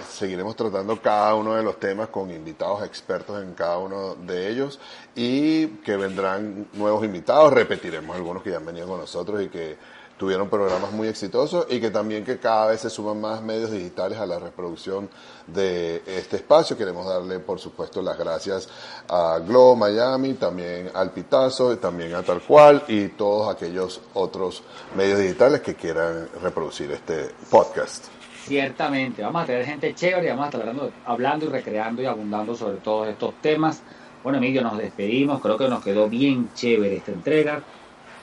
seguiremos 0.08 0.56
tratando 0.56 1.02
cada 1.02 1.34
uno 1.34 1.56
de 1.56 1.64
los 1.64 1.80
temas 1.80 2.10
con 2.10 2.30
invitados 2.30 2.84
expertos 2.86 3.42
en 3.42 3.54
cada 3.56 3.80
uno 3.80 4.14
de 4.14 4.50
ellos 4.50 4.80
y 5.16 5.68
que 5.78 5.98
vendrán 5.98 6.68
nuevos 6.74 7.04
invitados, 7.04 7.52
repetiremos 7.54 8.16
algunos 8.16 8.44
que 8.44 8.52
ya 8.52 8.58
han 8.58 8.66
venido 8.66 8.88
con 8.88 9.00
nosotros 9.00 9.42
y 9.42 9.50
que 9.50 9.76
tuvieron 10.20 10.50
programas 10.50 10.92
muy 10.92 11.08
exitosos 11.08 11.66
y 11.70 11.80
que 11.80 11.92
también 11.92 12.26
que 12.26 12.40
cada 12.40 12.68
vez 12.68 12.82
se 12.82 12.90
suman 12.90 13.22
más 13.22 13.42
medios 13.42 13.72
digitales 13.72 14.20
a 14.20 14.26
la 14.26 14.38
reproducción 14.38 15.10
de 15.48 16.04
este 16.06 16.36
espacio. 16.36 16.78
Queremos 16.78 17.08
darle, 17.08 17.40
por 17.40 17.58
supuesto, 17.58 18.02
las 18.02 18.18
gracias 18.18 18.68
a 19.08 19.40
Globo 19.40 19.78
Miami, 19.78 20.34
también 20.34 20.92
al 20.94 21.12
Pitazo, 21.12 21.78
también 21.78 22.14
a 22.16 22.22
Tal 22.22 22.42
Cual 22.42 22.84
y 22.90 23.08
todos 23.08 23.56
aquellos 23.56 24.02
otros 24.14 24.62
medios 24.94 25.20
digitales 25.20 25.62
que 25.62 25.76
quieran 25.76 26.28
reproducir 26.44 26.92
este 26.92 27.30
podcast. 27.50 28.08
Ciertamente, 28.44 29.22
vamos 29.22 29.44
a 29.44 29.46
tener 29.46 29.66
gente 29.66 29.96
chévere 29.96 30.28
y 30.28 30.30
vamos 30.32 30.44
a 30.44 30.50
estar 30.50 30.62
hablando, 30.62 30.92
hablando 31.06 31.46
y 31.46 31.50
recreando 31.50 32.02
y 32.02 32.06
abundando 32.06 32.56
sobre 32.56 32.80
todos 32.80 33.08
estos 33.08 33.36
temas. 33.42 33.82
Bueno, 34.22 34.38
Emilio, 34.38 34.64
nos 34.64 34.78
despedimos, 34.78 35.40
creo 35.40 35.58
que 35.58 35.70
nos 35.70 35.82
quedó 35.82 36.10
bien 36.10 36.50
chévere 36.54 36.98
esta 36.98 37.14
entrega. 37.14 37.64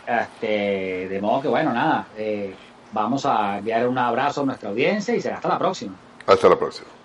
Este, 0.07 1.09
de 1.09 1.21
modo 1.21 1.42
que, 1.42 1.49
bueno, 1.49 1.73
nada, 1.73 2.07
eh, 2.16 2.55
vamos 2.92 3.27
a 3.27 3.59
enviar 3.59 3.88
un 3.88 3.99
abrazo 3.99 4.42
a 4.42 4.45
nuestra 4.45 4.71
audiencia 4.71 5.14
y 5.14 5.21
será 5.21 5.37
hasta 5.37 5.49
la 5.49 5.59
próxima. 5.59 5.95
Hasta 6.27 6.49
la 6.49 6.57
próxima. 6.57 6.96